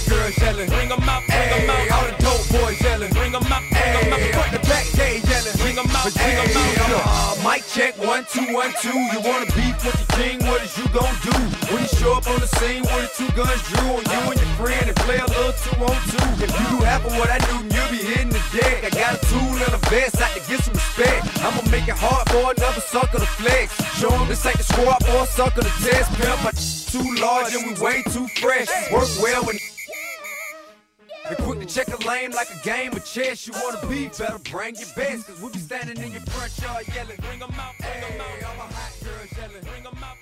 check 7.78 7.94
one 8.00 8.26
two 8.34 8.42
one 8.54 8.74
two. 8.82 8.90
You 8.90 9.22
wanna 9.22 9.46
beef 9.54 9.78
with 9.86 9.98
the 10.02 10.08
king? 10.18 10.42
What 10.50 10.63
is 10.63 10.74
you 10.78 10.90
gon' 10.90 11.13
do 11.22 11.38
when 11.70 11.86
you 11.86 11.92
show 12.02 12.13
up 12.18 12.26
on 12.26 12.40
the 12.42 12.50
scene 12.58 12.82
with 12.82 13.13
two 13.13 13.30
guns 13.38 13.62
drew 13.70 13.86
on 13.94 14.02
you 14.02 14.22
and 14.34 14.40
your 14.42 14.54
friend 14.58 14.86
and 14.90 14.98
play 15.06 15.20
a 15.22 15.28
little 15.38 15.54
two 15.54 15.78
on 15.86 15.98
two? 16.10 16.28
If 16.42 16.50
you 16.58 16.66
do 16.74 16.78
of 17.06 17.06
what 17.20 17.30
I 17.30 17.38
do, 17.38 17.56
you'll 17.70 17.92
be 17.94 18.02
hitting 18.02 18.34
the 18.34 18.42
deck. 18.50 18.84
I 18.84 18.90
got 18.90 19.22
a 19.22 19.26
tool 19.30 19.58
and 19.62 19.74
a 19.78 19.82
vest, 19.94 20.18
I 20.18 20.30
can 20.34 20.44
get 20.50 20.62
some 20.66 20.74
respect. 20.74 21.22
I'ma 21.46 21.62
make 21.70 21.88
it 21.88 22.00
hard 22.02 22.26
for 22.34 22.50
another 22.58 22.82
sucker 22.82 23.20
to 23.20 23.30
flex. 23.38 23.78
Show 24.02 24.10
this 24.26 24.44
ain't 24.46 24.58
the 24.58 24.63
squad 24.63 25.06
for 25.06 25.22
a 25.24 25.28
sucker 25.28 25.62
to 25.62 25.74
test. 25.86 26.10
Pimp, 26.18 26.44
my 26.44 26.52
too 26.94 27.08
large 27.22 27.54
and 27.54 27.63
we 27.68 27.74
way 27.80 28.02
too 28.10 28.28
fresh. 28.42 28.70
Work 28.92 29.10
well 29.22 29.46
when. 29.46 29.77
And 31.30 31.38
quick 31.40 31.60
to 31.60 31.66
check 31.66 31.88
a 31.90 32.08
lane 32.08 32.32
like 32.32 32.48
a 32.50 32.63
game 32.63 32.94
of 32.94 33.04
chess. 33.06 33.48
You 33.48 33.54
wanna 33.62 33.86
be 33.88 34.08
better, 34.08 34.40
bring 34.50 34.76
your 34.76 34.88
best. 34.96 35.28
Cause 35.28 35.42
we 35.42 35.50
be 35.50 35.60
standing 35.60 35.98
in 36.02 36.12
your 36.13 36.22
front 36.22 36.58
yard 36.62 36.88
yelling. 36.96 37.18
Bring 37.18 37.40
them 37.40 37.52
out, 37.60 37.74
bring 37.80 37.92
hey, 37.92 38.18
them 38.18 38.22
out. 38.22 38.50
All 38.50 38.56
my 38.56 38.74
hot 38.74 38.94
girls 39.04 39.38
yelling. 39.38 39.63
Bring 39.63 39.84
them 39.84 39.98
out. 40.04 40.16